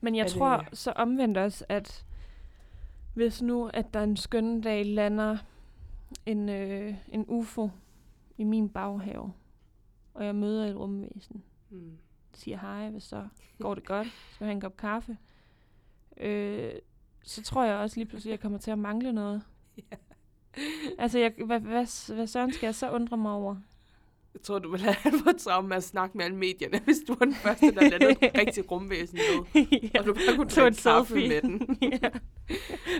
Men 0.00 0.14
jeg 0.14 0.20
Er 0.22 0.26
det- 0.26 0.32
tror 0.36 0.64
så 0.72 0.90
omvendt 0.90 1.38
også, 1.38 1.64
at 1.68 2.04
hvis 3.14 3.42
nu, 3.42 3.70
at 3.74 3.94
der 3.94 4.00
en 4.02 4.16
skøn 4.16 4.60
dag 4.60 4.86
lander 4.86 5.36
en, 6.26 6.48
øh, 6.48 6.94
en 7.08 7.24
UFO 7.28 7.70
i 8.38 8.44
min 8.44 8.68
baghave, 8.68 9.32
og 10.16 10.24
jeg 10.24 10.34
møder 10.34 10.66
et 10.66 10.76
rumvæsen, 10.76 11.42
hmm, 11.68 11.98
siger 12.34 12.58
hej, 12.58 12.90
hvad 12.90 13.00
så? 13.00 13.28
Går 13.60 13.74
det 13.74 13.84
godt? 13.84 14.06
Skal 14.06 14.44
jeg 14.44 14.48
have 14.48 14.54
en 14.54 14.60
kop 14.60 14.76
kaffe? 14.76 15.16
Øh, 16.16 16.72
så 17.22 17.42
tror 17.42 17.64
jeg 17.64 17.76
også 17.76 17.96
lige 17.96 18.06
pludselig, 18.06 18.30
at 18.30 18.32
jeg 18.32 18.40
kommer 18.40 18.58
til 18.58 18.70
at 18.70 18.78
mangle 18.78 19.12
noget. 19.12 19.42
Ja. 19.76 19.96
Altså, 20.98 21.18
jeg, 21.18 21.32
hvad, 21.46 21.60
hvad, 21.60 22.14
hvad 22.14 22.26
søren 22.26 22.52
skal 22.52 22.66
jeg 22.66 22.74
så 22.74 22.90
undre 22.90 23.16
mig 23.16 23.32
over? 23.32 23.56
jeg 24.36 24.42
tror, 24.42 24.58
du 24.58 24.70
vil 24.70 24.80
have 24.80 25.18
fået 25.24 25.36
travlt 25.36 25.68
med 25.68 25.76
at 25.76 25.84
snakke 25.84 26.16
med 26.16 26.24
alle 26.24 26.36
medierne, 26.36 26.80
hvis 26.84 26.96
du 27.08 27.14
var 27.18 27.24
den 27.24 27.34
første, 27.34 27.74
der 27.74 27.88
landede 27.88 28.10
et 28.10 28.30
rigtig 28.40 28.70
rumvæsen 28.70 29.18
med. 29.18 29.66
ja. 29.94 29.98
Og 29.98 30.06
du 30.06 30.14
bare 30.14 30.36
kunne 30.36 30.68
et 30.68 30.82
kaffe 30.82 31.14
selfie. 31.14 31.28
med 31.28 31.40
den. 31.42 31.78
ja. 32.02 32.08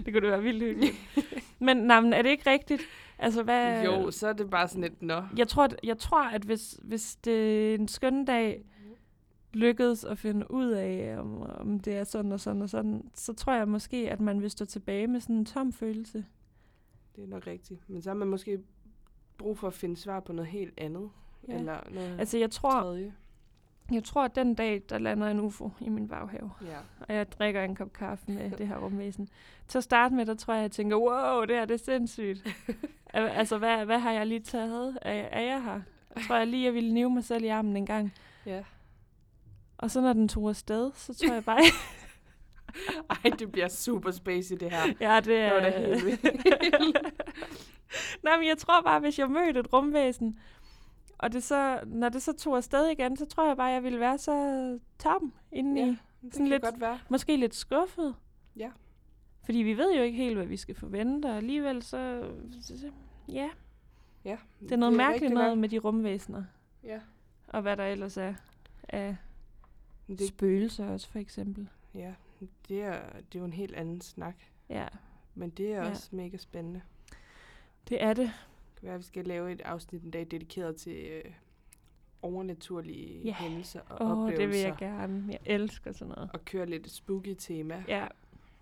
Det 0.04 0.12
kunne 0.12 0.20
da 0.20 0.30
være 0.30 0.42
vildt 0.42 0.62
hyggeligt. 0.62 0.94
Men 1.58 1.76
nej, 1.76 2.00
men 2.00 2.12
er 2.12 2.22
det 2.22 2.30
ikke 2.30 2.50
rigtigt? 2.50 2.82
Altså, 3.18 3.42
hvad... 3.42 3.84
Jo, 3.84 4.10
så 4.10 4.28
er 4.28 4.32
det 4.32 4.50
bare 4.50 4.68
sådan 4.68 4.84
et, 4.84 5.02
nå. 5.02 5.22
Jeg 5.36 5.48
tror, 5.48 5.64
at, 5.64 5.76
jeg 5.82 5.98
tror, 5.98 6.24
at 6.24 6.42
hvis, 6.42 6.78
hvis 6.82 7.16
det 7.16 7.74
en 7.74 7.88
skøn 7.88 8.24
dag 8.24 8.64
lykkedes 9.52 10.04
at 10.04 10.18
finde 10.18 10.50
ud 10.50 10.70
af, 10.70 11.16
om, 11.18 11.42
om 11.42 11.80
det 11.80 11.96
er 11.96 12.04
sådan 12.04 12.32
og 12.32 12.40
sådan 12.40 12.62
og 12.62 12.68
sådan, 12.68 13.10
så 13.14 13.32
tror 13.32 13.52
jeg 13.52 13.68
måske, 13.68 14.10
at 14.10 14.20
man 14.20 14.42
vil 14.42 14.50
stå 14.50 14.64
tilbage 14.64 15.06
med 15.06 15.20
sådan 15.20 15.36
en 15.36 15.44
tom 15.44 15.72
følelse. 15.72 16.24
Det 17.16 17.24
er 17.24 17.28
nok 17.28 17.46
rigtigt. 17.46 17.90
Men 17.90 18.02
så 18.02 18.10
har 18.10 18.14
man 18.14 18.28
måske 18.28 18.60
brug 19.38 19.58
for 19.58 19.66
at 19.66 19.74
finde 19.74 19.96
svar 19.96 20.20
på 20.20 20.32
noget 20.32 20.50
helt 20.50 20.74
andet. 20.78 21.10
Ja. 21.48 21.58
Eller 21.58 21.80
noget 21.90 22.18
Altså, 22.18 22.38
jeg 22.38 22.50
tror, 22.50 22.80
tredje. 22.80 23.14
Jeg 23.92 24.04
tror, 24.04 24.24
at 24.24 24.34
den 24.34 24.54
dag, 24.54 24.82
der 24.88 24.98
lander 24.98 25.26
en 25.28 25.40
UFO 25.40 25.70
i 25.80 25.88
min 25.88 26.08
baghave, 26.08 26.50
Ja. 26.62 26.76
og 27.00 27.14
jeg 27.14 27.32
drikker 27.32 27.62
en 27.64 27.74
kop 27.76 27.92
kaffe 27.92 28.24
med 28.32 28.50
det 28.58 28.68
her 28.68 28.76
rumvæsen. 28.78 29.28
Til 29.68 29.78
at 29.78 29.84
starte 29.84 30.14
med, 30.14 30.26
der 30.26 30.34
tror 30.34 30.54
jeg, 30.54 30.58
at 30.60 30.62
jeg 30.62 30.70
tænker, 30.72 30.96
wow, 30.96 31.44
det 31.44 31.56
her 31.56 31.64
det 31.64 31.74
er 31.74 31.84
sindssygt. 31.84 32.46
Al- 33.14 33.28
altså, 33.28 33.58
hvad, 33.58 33.84
hvad 33.84 33.98
har 33.98 34.12
jeg 34.12 34.26
lige 34.26 34.40
taget? 34.40 34.98
Er, 35.02 35.12
er 35.12 35.40
jeg 35.40 35.62
her? 35.62 35.80
Jeg 36.16 36.22
tror 36.26 36.36
jeg 36.36 36.46
lige, 36.46 36.64
jeg 36.64 36.74
ville 36.74 36.94
nive 36.94 37.10
mig 37.10 37.24
selv 37.24 37.44
i 37.44 37.48
armen 37.48 37.76
en 37.76 37.86
gang. 37.86 38.12
ja. 38.46 38.62
Og 39.78 39.90
så 39.90 40.00
når 40.00 40.12
den 40.12 40.28
tog 40.28 40.48
afsted, 40.48 40.90
så 40.94 41.14
tror 41.14 41.34
jeg 41.34 41.44
bare, 41.44 41.60
Ej, 43.24 43.30
det 43.38 43.52
bliver 43.52 43.68
super 43.68 44.10
spacey, 44.10 44.56
det 44.60 44.70
her. 44.70 44.92
ja, 45.00 45.20
det 45.20 45.36
er... 45.36 45.54
Det 45.54 45.54
var 45.54 45.70
da 45.70 45.86
helt 45.86 46.04
vildt. 46.04 46.22
Nej, 48.22 48.36
men 48.38 48.46
jeg 48.48 48.58
tror 48.58 48.82
bare, 48.82 49.00
hvis 49.00 49.18
jeg 49.18 49.28
mødte 49.30 49.60
et 49.60 49.72
rumvæsen, 49.72 50.38
og 51.18 51.32
det 51.32 51.42
så, 51.42 51.80
når 51.86 52.08
det 52.08 52.22
så 52.22 52.32
tog 52.32 52.56
afsted 52.56 52.86
igen, 52.86 53.16
så 53.16 53.26
tror 53.26 53.46
jeg 53.46 53.56
bare, 53.56 53.66
jeg 53.70 53.82
ville 53.82 54.00
være 54.00 54.18
så 54.18 54.78
tom 54.98 55.32
indeni. 55.52 55.80
Ja, 55.80 55.86
Ja. 55.86 55.96
det 56.22 56.32
Sådan 56.34 56.46
kan 56.46 56.50
lidt- 56.50 56.62
godt 56.62 56.80
være. 56.80 56.98
Måske 57.10 57.36
lidt 57.36 57.54
skuffet. 57.54 58.14
Ja. 58.56 58.70
Fordi 59.44 59.58
vi 59.58 59.76
ved 59.76 59.94
jo 59.96 60.02
ikke 60.02 60.16
helt, 60.18 60.36
hvad 60.36 60.46
vi 60.46 60.56
skal 60.56 60.74
forvente, 60.74 61.26
og 61.26 61.36
alligevel 61.36 61.82
så... 61.82 62.30
så 62.60 62.90
ja, 63.28 63.48
Ja, 64.24 64.36
det 64.60 64.72
er 64.72 64.76
noget 64.76 64.92
det 64.92 65.00
er 65.00 65.08
mærkeligt 65.08 65.34
noget 65.34 65.48
nok. 65.50 65.58
med 65.58 65.68
de 65.68 65.78
rumvæsener. 65.78 66.44
Ja. 66.84 67.00
Og 67.48 67.62
hvad 67.62 67.76
der 67.76 67.84
ellers 67.86 68.16
er 68.16 68.34
af 68.88 69.16
Det, 70.08 70.28
spøgelser 70.28 70.86
også, 70.88 71.08
for 71.08 71.18
eksempel. 71.18 71.68
ja, 71.94 72.12
det 72.68 72.82
er, 72.82 73.00
det 73.32 73.34
er 73.34 73.38
jo 73.38 73.44
en 73.44 73.52
helt 73.52 73.74
anden 73.74 74.00
snak. 74.00 74.36
Ja, 74.68 74.86
Men 75.34 75.50
det 75.50 75.72
er 75.72 75.82
Ja. 75.82 75.90
også 75.90 76.08
mega 76.16 76.36
spændende. 76.36 76.80
det 77.88 78.02
er 78.02 78.12
det. 78.14 78.30
Være, 78.86 78.96
vi 78.96 79.02
skal 79.04 79.24
lave 79.24 79.52
et 79.52 79.60
afsnit 79.60 80.02
en 80.02 80.10
dag 80.10 80.26
dedikeret 80.30 80.76
til 80.76 80.96
øh, 80.96 81.24
overnaturlige 82.22 83.20
Ja. 83.24 83.34
hændelser 83.34 83.80
og 83.88 84.06
oh, 84.06 84.10
oplevelser. 84.10 84.38
det 84.38 84.48
vil 84.48 84.58
jeg 84.58 84.76
gerne. 84.78 85.24
Jeg 85.30 85.38
elsker 85.46 85.92
sådan 85.92 86.14
noget. 86.16 86.30
Og 86.32 86.44
køre 86.44 86.66
lidt 86.66 86.90
spooky 86.90 87.34
tema. 87.38 87.84
Ja, 87.88 88.06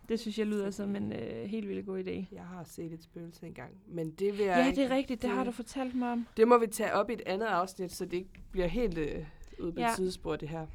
det 0.08 0.20
synes 0.20 0.38
jeg 0.38 0.46
lyder 0.46 0.70
som 0.70 0.96
en 0.96 1.12
øh, 1.12 1.44
helt 1.44 1.68
vildt 1.68 1.86
god 1.86 1.98
idé. 2.04 2.34
Jeg 2.34 2.44
har 2.44 2.64
set 2.64 2.92
et 2.92 3.02
spøgelse 3.02 3.46
engang, 3.46 3.70
men 3.86 4.10
det 4.10 4.32
vil 4.38 4.44
jeg 4.46 4.56
Ja, 4.58 4.66
ikke- 4.66 4.80
det 4.82 4.90
er 4.90 4.96
rigtigt. 4.96 5.22
Det 5.22 5.30
har 5.30 5.44
du 5.44 5.50
fortalt 5.50 5.94
mig 5.94 6.12
om. 6.12 6.26
Det 6.36 6.48
må 6.48 6.58
vi 6.58 6.66
tage 6.66 6.92
op 6.92 7.10
i 7.10 7.12
et 7.12 7.22
andet 7.26 7.46
afsnit, 7.46 7.92
så 7.92 8.04
det 8.04 8.12
ikke 8.12 8.30
bliver 8.50 8.66
helt 8.66 8.98
øh, 8.98 9.26
ude 9.58 9.72
på 9.72 9.80
Ja. 9.80 9.94
sidespor, 9.96 10.36
det 10.36 10.48
her. 10.48 10.66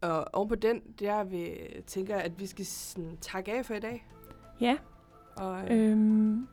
Og 0.00 0.28
oven 0.32 0.48
på 0.48 0.54
den, 0.54 0.80
der 1.00 1.24
vil, 1.24 1.56
tænker 1.86 2.16
at 2.16 2.40
vi 2.40 2.46
skal 2.46 2.66
sådan, 2.66 3.16
takke 3.20 3.52
af 3.52 3.66
for 3.66 3.74
i 3.74 3.80
dag. 3.80 4.06
Ja, 4.60 4.76
Og, 5.36 5.72
øh, 5.74 5.90
øhm, 5.90 6.48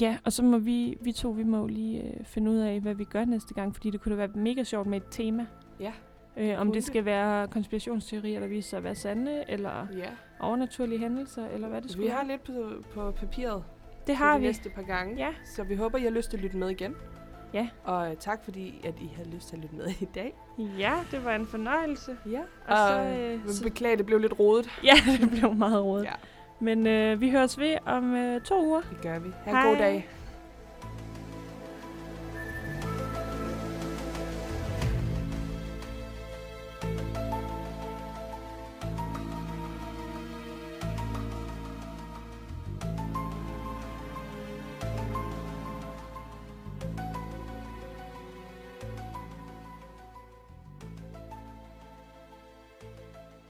ja, 0.00 0.18
og 0.24 0.32
så 0.32 0.42
må 0.42 0.58
vi, 0.58 0.98
vi 1.00 1.12
to, 1.12 1.30
vi 1.30 1.44
må 1.44 1.66
lige 1.66 2.02
øh, 2.02 2.24
finde 2.24 2.50
ud 2.50 2.56
af, 2.56 2.80
hvad 2.80 2.94
vi 2.94 3.04
gør 3.04 3.24
næste 3.24 3.54
gang, 3.54 3.74
fordi 3.74 3.90
det 3.90 4.00
kunne 4.00 4.12
da 4.12 4.16
være 4.16 4.28
mega 4.34 4.62
sjovt 4.64 4.86
med 4.86 4.96
et 4.96 5.06
tema. 5.10 5.46
Ja, 5.80 5.92
Øh, 6.38 6.60
om 6.60 6.72
det 6.72 6.84
skal 6.84 7.04
være 7.04 7.48
konspirationsteorier, 7.48 8.40
der 8.40 8.46
viser 8.46 8.68
sig 8.68 8.76
at 8.76 8.84
være 8.84 8.94
sande, 8.94 9.44
eller 9.48 9.86
ja. 9.96 10.08
overnaturlige 10.40 10.98
hændelser, 10.98 11.46
eller 11.48 11.68
hvad 11.68 11.82
det 11.82 11.90
skulle 11.90 12.04
Vi 12.06 12.10
har 12.10 12.24
være. 12.24 12.28
lidt 12.28 12.44
på, 12.44 12.90
på 12.94 13.10
papiret 13.10 13.64
Det 14.06 14.16
har 14.16 14.34
de 14.34 14.40
vi. 14.40 14.46
næste 14.46 14.70
par 14.70 14.82
gange. 14.82 15.16
Ja. 15.16 15.28
Så 15.44 15.62
vi 15.64 15.74
håber, 15.74 15.98
I 15.98 16.02
har 16.02 16.10
lyst 16.10 16.30
til 16.30 16.36
at 16.36 16.42
lytte 16.42 16.56
med 16.56 16.68
igen. 16.70 16.94
Ja. 17.54 17.68
Og 17.84 18.10
øh, 18.10 18.16
tak 18.16 18.44
fordi, 18.44 18.80
at 18.84 18.94
I 19.00 19.10
har 19.16 19.24
lyst 19.24 19.48
til 19.48 19.56
at 19.56 19.62
lytte 19.62 19.76
med 19.76 19.86
i 20.00 20.04
dag. 20.14 20.34
Ja, 20.78 20.92
det 21.10 21.24
var 21.24 21.34
en 21.34 21.46
fornøjelse. 21.46 22.16
Ja. 22.30 22.40
Og 22.68 22.76
så, 22.76 22.98
Og, 22.98 23.20
øh, 23.20 23.34
øh, 23.34 23.48
så- 23.48 23.62
beklager, 23.64 23.96
det 23.96 24.06
blev 24.06 24.18
lidt 24.18 24.38
rodet. 24.40 24.68
Ja, 24.84 24.94
det 25.20 25.30
blev 25.30 25.54
meget 25.54 25.84
rådet. 25.84 26.04
Ja, 26.04 26.12
Men 26.60 26.86
øh, 26.86 27.20
vi 27.20 27.30
høres 27.30 27.58
ved 27.58 27.76
om 27.86 28.14
øh, 28.14 28.40
to 28.40 28.66
uger. 28.66 28.80
det 28.80 29.00
gør 29.02 29.18
vi. 29.18 29.28
Ha' 29.44 29.50
en 29.60 29.66
god 29.68 29.76
dag. 29.76 30.08